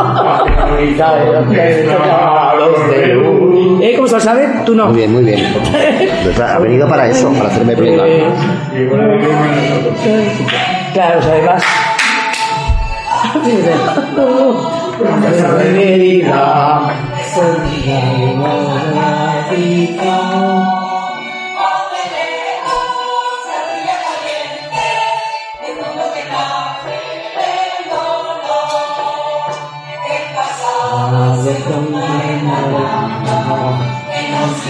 [3.81, 3.93] ¿Eh?
[3.95, 4.47] ¿Cómo se lo sabe?
[4.65, 4.87] Tú no.
[4.87, 5.39] Muy bien, muy bien.
[6.23, 8.07] Pues ha venido para eso, para hacerme playback.
[10.93, 11.63] Claro, o sea, además.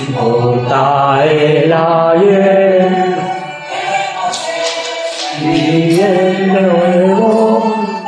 [0.09, 3.17] Importa el ayer
[5.41, 6.48] y el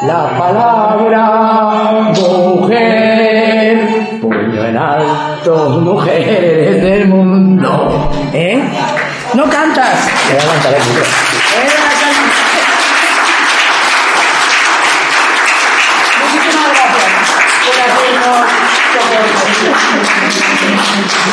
[0.03, 3.79] la palabra mujer
[4.19, 8.59] puño en alto mujeres del mundo ¿eh?
[9.35, 11.41] no cantas Te voy a cantar hacernos soporte.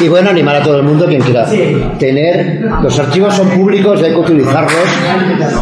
[0.00, 1.44] Y bueno, animar a todo el mundo quien quiera
[1.98, 2.60] tener.
[2.82, 4.86] Los archivos son públicos y hay que utilizarlos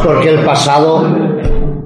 [0.03, 1.36] porque el pasado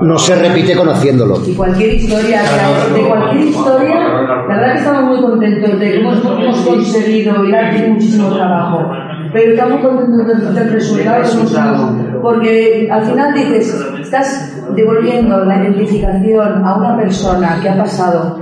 [0.02, 1.38] no se repite conociéndolo.
[1.45, 5.91] Y cualquier historia, o sea, de cualquier historia, la verdad que estamos muy contentos de
[5.91, 8.89] que hemos, hemos conseguido, y ha muchísimo trabajo,
[9.34, 16.66] pero estamos contentos del, resultado que hemos porque al final dices, estás devolviendo la identificación
[16.66, 18.39] a una persona que ha pasado.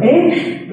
[0.00, 0.68] ¿Eh?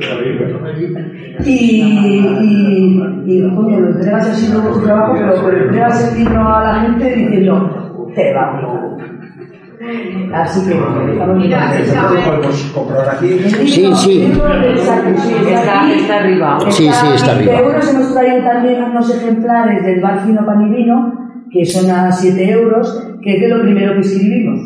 [1.46, 6.48] Y, y, y coño, lo entregas así luego tu trabajo, pero, pero entregas el libro
[6.48, 8.79] a la gente diciendo, te va.
[10.34, 13.40] Así que podemos comprobar aquí.
[13.40, 14.32] Sí, sí.
[15.48, 16.58] Está, está arriba.
[16.70, 17.60] Sí, sí, está arriba.
[17.60, 21.14] Euros hemos traído también unos ejemplares del bar Fino Pan y Vino,
[21.52, 24.60] que son a 7 euros, que es de lo primero que escribimos.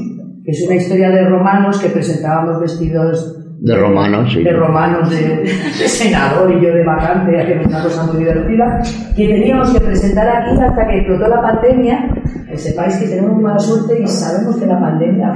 [0.43, 4.43] Que es una historia de romanos que presentábamos vestidos De romanos, sí.
[4.43, 8.81] de romanos de, de senador y yo de vacante, hacíamos una cosa muy divertida,
[9.15, 12.09] que teníamos que presentar aquí hasta que explotó la pandemia.
[12.49, 15.33] Que sepáis que tenemos mala suerte y sabemos que la pandemia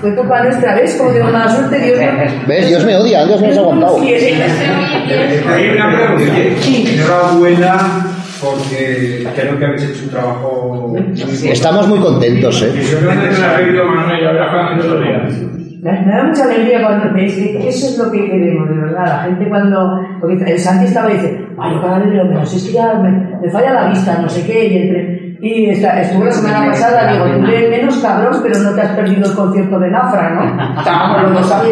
[0.00, 2.68] fue culpa nuestra vez, como tenemos mala suerte, Dios no ¿Ves?
[2.68, 3.98] Dios me odia, Dios me ha aguantado.
[4.00, 6.38] Hay una pregunta.
[6.92, 7.78] Enhorabuena
[8.42, 10.94] porque creo que habéis hecho un trabajo.
[11.44, 12.72] Estamos muy contentos, ¿eh?
[12.90, 13.28] Yo creo que
[15.82, 15.92] me.
[15.92, 19.06] Me me da mucha alegría cuando veis que eso es lo que queremos, de verdad.
[19.06, 20.00] La gente cuando.
[20.20, 22.94] Porque el Santi estaba y dice, ay, yo cada vez veo menos, es que ya
[22.94, 23.10] me,
[23.40, 25.26] me falla la vista, no sé qué, y entre.
[25.38, 28.92] Y esta, estuve la semana pasada, digo, tú eres menos cabrón, pero no te has
[28.92, 30.78] perdido el concierto de Nafra, ¿no?
[30.78, 31.62] Estábamos los dos.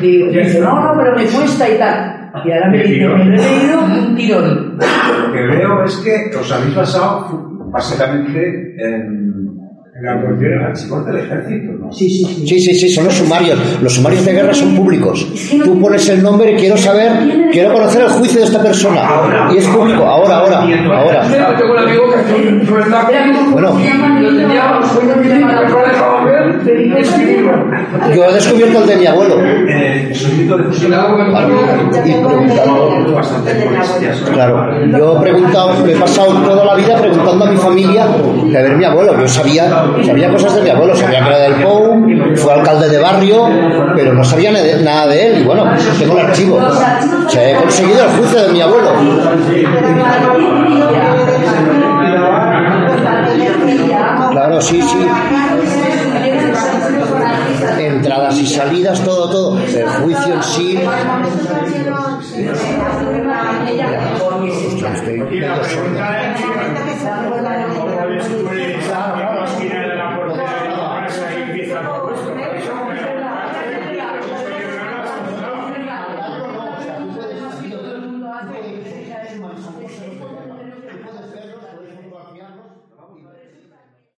[0.00, 2.30] Digo, y dice, no, no, pero me cuesta y tal.
[2.44, 4.78] Y ahora me dice, me lo he leído un tirón.
[4.78, 9.63] Lo que veo es que os habéis basado básicamente en, en
[10.02, 11.92] la cuestión archivos del ejército, ¿no?
[11.92, 12.46] Sí, sí, sí.
[12.48, 13.58] Sí, sí, sí, son los sumarios.
[13.80, 15.26] Los sumarios de guerra son públicos.
[15.64, 19.08] Tú pones el nombre y quiero saber, quiero conocer el juicio de esta persona.
[19.54, 21.58] Y es público, ahora, ahora, ahora.
[21.94, 22.03] Yo
[23.50, 23.78] Bueno,
[28.14, 29.36] yo he descubierto el de mi abuelo.
[29.36, 30.14] De
[34.32, 38.62] Claro, yo he preguntado, me he pasado toda la vida preguntando a mi familia a
[38.62, 39.18] ver mi abuelo.
[39.20, 39.68] Yo sabía,
[40.04, 43.48] sabía cosas de mi abuelo, sabía que era del POU, fue alcalde de barrio,
[43.94, 44.52] pero no sabía
[44.82, 45.40] nada de él.
[45.40, 45.64] Y bueno,
[45.98, 46.56] tengo el archivo.
[46.56, 48.90] O he conseguido el juicio de mi abuelo.
[54.54, 54.98] Claro, sí, sí.
[57.80, 59.58] Entradas y salidas, todo, todo.
[59.58, 60.78] El juicio en sí.